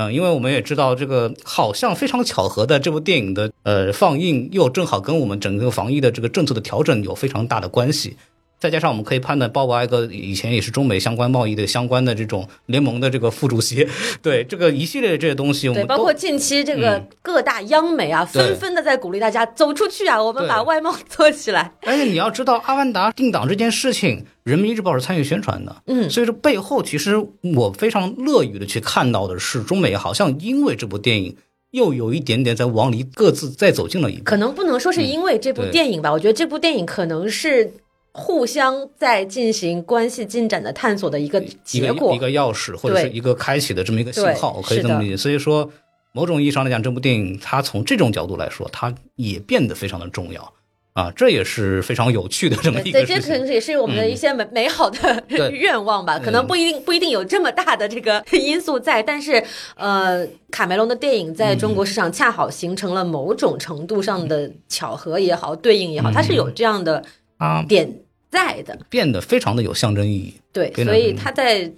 [0.00, 8.16] 嗯，因为我们也知道，这个好像非常巧合的这部电影的呃放映，又正好跟我们整个防疫的这个政策的调整有非常大的关系。
[8.58, 13.86] 再加上我们可以判断，鲍勃艾格以前也是中美相关贸易的相关的这种联盟的这个副主席，
[14.20, 21.72] 对这个一系列的这些东西，我们包括近期这个各大央媒啊，纷纷的在鼓励大家走出去啊，我们把外贸 做起来。
[21.82, 27.16] 而且你要知道，《阿凡达》定档这件事情，人民日报是参与宣传的，嗯，所以说背后其实
[27.54, 31.36] 我非常乐于的去看到的是，中美好像因为这部电影
[31.70, 34.24] 又有一点点在往里各自再走近了一步。
[34.24, 37.72] 可能不能说是因为这部电影吧，我觉得这部电影可能是。
[38.12, 45.16] 互相在进行关系进展的探索的一个结果，一个钥匙或者是一个开启的这么一个信号，我可以这么理解。
[45.16, 45.70] 所以说，
[46.12, 50.52] 某种意义上来讲，这部电影它从这种角度来说，它也变得非常的重要。
[50.94, 52.98] 啊，这也是非常有趣的这么一个。
[52.98, 55.22] 对，这可能也是我们的一些美美好的
[55.52, 59.40] 愿望吧，可能不一定不一定有这么大的这个 因素在，但是
[59.76, 67.04] 呃，卡梅隆的电影在中国市场恰好形成了某种程度上的巧合也好，对应也好，它是有这样的。
[67.38, 67.92] 啊，点
[68.30, 71.72] 在的变得非常的有象征意义，对，所以他在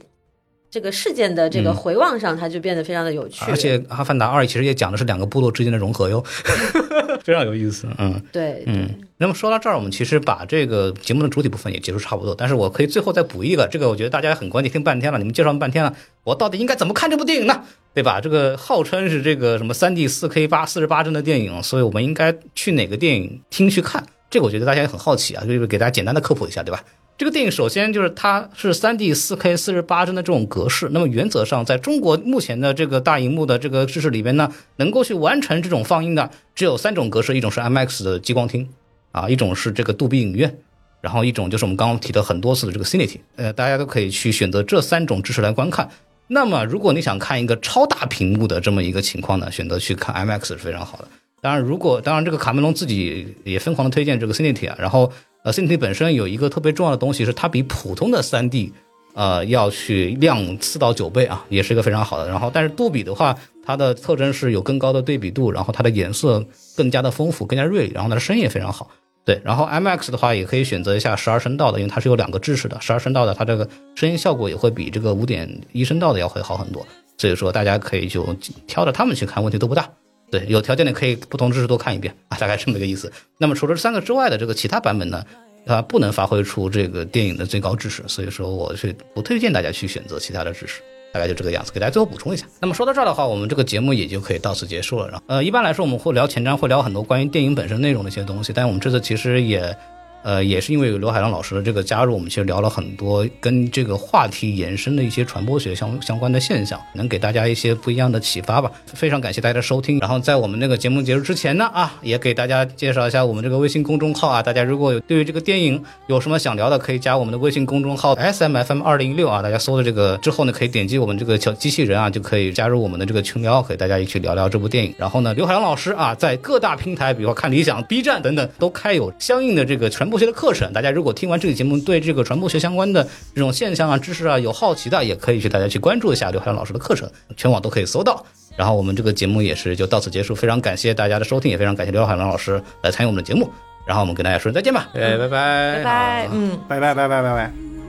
[0.70, 3.44] 这个事件的这个回望上，他就变得非常的有趣。
[3.48, 6.24] 而且《阿凡达二》其实也讲的是两个部落之间的融合哟，
[7.22, 7.88] 非常有意思。
[7.98, 8.88] 嗯，对，嗯。
[9.18, 17.64] 那么说到这儿，我们其实把这个节目的主体部分也结束差不多，但是我可以最后再补一个，这个我觉得大家很关心，听半天了，你们介绍半天了，我到底应该怎么看这部电影呢？
[17.92, 18.20] 对吧？
[18.20, 24.06] 这个号称是这个什么三 D 四 K 八四十八帧的电影，所以我们应该去哪个电影厅去看？
[24.30, 26.82] 这个我觉得大家也很好奇啊，就是给大家简单的科普一下，对吧？
[27.18, 38.66] 这个电影首先就是它是三 D 四 K 四十八帧的这种格式，那么原则上在中国目前的这个大荧幕的这个知识里边呢，能够去完成这种放映的只有三种格式，一种是 IMAX 的激光厅
[39.12, 40.56] 啊，一种是这个杜比影院，
[41.02, 45.90] 然后一种就是我们刚刚提的很多次的这个 Cinity，呃，大家都可以去选择这三种知识来观看。
[46.28, 51.08] 那么如果你想看一个超大屏幕的这么一个情况呢，选择去看 IMAX 是非常好的。
[51.42, 55.10] 当然，如果当然，这个卡梅隆自己也疯狂的推荐这个 Cinity 啊，然后
[55.42, 58.70] 呃，Cinity 本身有一个特别重要的东西，是它比普通的 3D
[59.14, 62.28] 呃要去亮四到九倍啊，也是一个非常好的。
[62.28, 63.34] 然后，但是杜比的话，
[63.64, 66.44] 它的特征是有更高的对比度，然后它的颜色
[66.76, 68.90] 更加的丰富，更加锐利，然后它的声音也非常好。
[69.24, 76.86] 对，然后 IMAX 的话也可以选择一下十二声道的，因为它是有两个制式的，十二声道的它这个声音效果也会比这个五点一声道的要会好很多。
[77.16, 78.26] 所以说大家可以就
[78.66, 79.88] 挑着它们去看，问题都不大。
[80.30, 83.12] 对，有条件的可以不同知识多看一遍啊，大概这么个意思。
[83.38, 85.24] 那么除了这三个之外的这个其他版本呢，
[85.66, 90.80] 它不能发挥出这个电影的最高知识，所以说我是不推荐大家去选择其他的知识。
[91.12, 92.46] 大概就这个样子，给大家最后补充一下。
[92.60, 95.08] 那么说到这儿的话，我们这个节目也就可以到此结束了。
[95.08, 99.76] 然后，呃，一般来说我们会聊前瞻，会聊很多关于电影本身内容的一些东西，但我们这次其实也。
[100.22, 108.70] 呃，也是因为有刘海浪老师的这个加入，我们其实聊了很多跟这个话题延伸的一些传播学相相关的现象，能给大家一些不一样的启发吧。
[108.86, 109.98] 非常感谢大家的收听。
[109.98, 114.42] 然后在我们那个节目结束之前呢，啊，也给大家介绍一下我们这个微信公众号啊。
[114.42, 119.40] 大家如果有对于这个电影有什么想聊的，可以加我们的微信公众号 S M F M 二零一六啊。
[119.40, 124.94] 大家搜的这个之后呢，可以点击我们这个小机器人啊，就可以加入我们的这个群聊，可以大家一起聊聊这部电影。
[124.98, 130.90] 然后呢，刘海浪老师啊，在各大平台，比如说看理想、B 站等等，都开有相应的这个传播学的课程，大家。
[130.90, 138.26] 如果听完这个节目，对这个传播学相关的这种现象啊、知识啊有好奇的，也可以去大家去关注一下刘海洋老师的课程，全网都可以搜到。
[138.56, 143.48] 然后我们这个节目也是就到此结束，非常感谢大家的收听，也非常感谢刘海洋老师来参与我们的节目。
[143.86, 147.79] 然后我们跟大家说再见吧，哎，拜拜，拜拜，嗯，拜拜，拜拜，拜拜。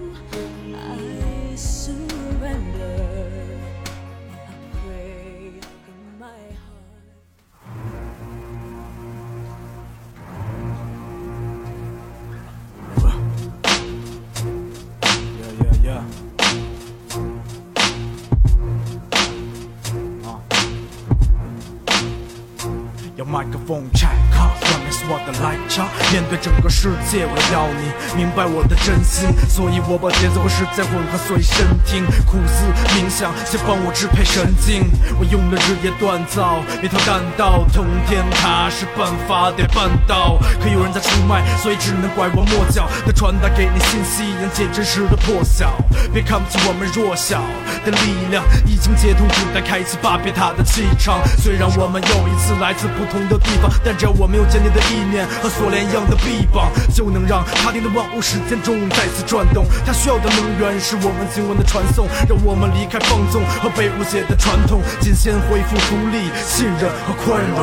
[23.31, 24.70] 麦克风 check，外面是
[25.11, 32.63] 我的 light c h a r 面对整个世界，我要你明白我的真心，所以我把节奏和时间混合，随身听，苦思
[32.95, 34.87] 冥想，先帮我支配神经。
[35.19, 40.39] 我用了日夜锻造一条弹道通天塔，是办法得办到。
[40.63, 45.75] 可有人在出卖，所以只能拐弯抹角的传达给你信息，迎接真实的破晓。
[46.13, 47.43] 别看不起我们弱小
[47.83, 51.19] 的力量，已经接通古代开启巴别塔的气场。
[51.37, 53.19] 虽然我们又一次来自不同。
[53.31, 59.65] 的地方，但只要我们有坚定的意志念和锁链一样的臂膀，就能让他定的万物时间中再次转动。
[59.85, 67.57] 它需要的能源是我们经文的传送，让我们离开放纵和被误解的传统，仅先恢复独立、信任和宽容。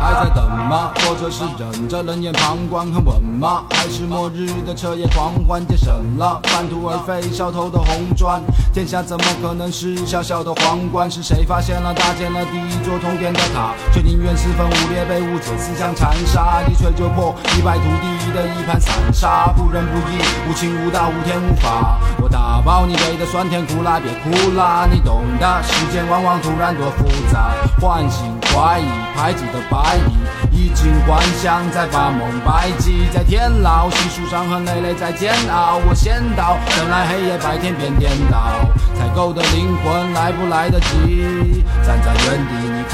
[0.00, 0.92] 还在等吗？
[1.00, 3.64] 或者是忍着冷眼旁观很稳吗？
[3.70, 5.88] 还是末日的彻夜狂欢节省
[6.18, 8.40] 了半途而废小偷的红砖？
[8.72, 11.10] 天下怎么可能是小小的皇冠？
[11.10, 13.72] 是谁发现了搭建了第一座通电的塔？
[13.92, 21.98] 却宁愿四分五裂被误解思想残杀，锤就破一败涂地的一盘散沙，不仁不义无情无道无天无法。
[22.20, 25.62] 我打包你给的酸甜苦辣，别哭啦，你懂的。
[25.62, 28.84] 世间往往突然多复杂，唤醒怀疑
[29.16, 30.12] 排挤的白蚁，
[30.54, 35.80] 衣锦还乡在发梦，白鸡在天牢，细数伤痕累累在煎熬。
[35.88, 38.60] 我先到，等来黑夜白天变颠倒，
[38.98, 41.64] 采购的灵魂来不来得及？
[41.86, 42.73] 站在原地，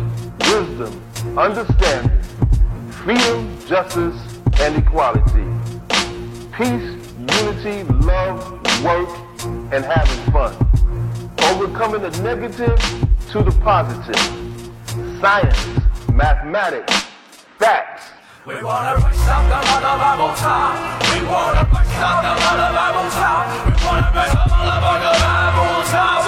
[0.51, 2.21] wisdom, understanding,
[2.91, 4.19] freedom, justice,
[4.59, 5.47] and equality.
[6.51, 9.09] Peace, unity, love, work,
[9.71, 10.53] and having fun.
[11.43, 12.77] Overcoming the negative
[13.29, 14.19] to the positive.
[15.21, 15.79] Science,
[16.11, 17.05] mathematics,
[17.57, 18.20] facts.
[18.43, 19.61] We wanna rise up the
[20.01, 20.73] Bible top.
[21.13, 23.45] We wanna rise up the Bible top.
[23.69, 26.25] We wanna rise up the Bible top.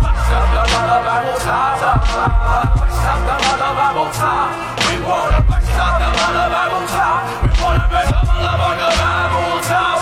[0.00, 0.64] Rise up the
[1.04, 1.76] Bible top.
[2.00, 4.48] Rise up the Bible top.
[4.80, 7.20] We wanna rise up the Bible top.
[7.44, 10.00] We wanna rise up the Bible top.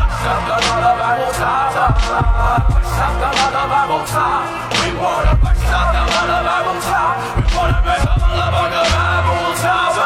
[0.00, 0.64] Rise up the
[3.68, 4.48] Bible top.
[4.80, 6.08] We wanna rise up the
[6.40, 7.20] Bible top.
[7.36, 8.96] We wanna rise up the Bible
[9.96, 10.05] we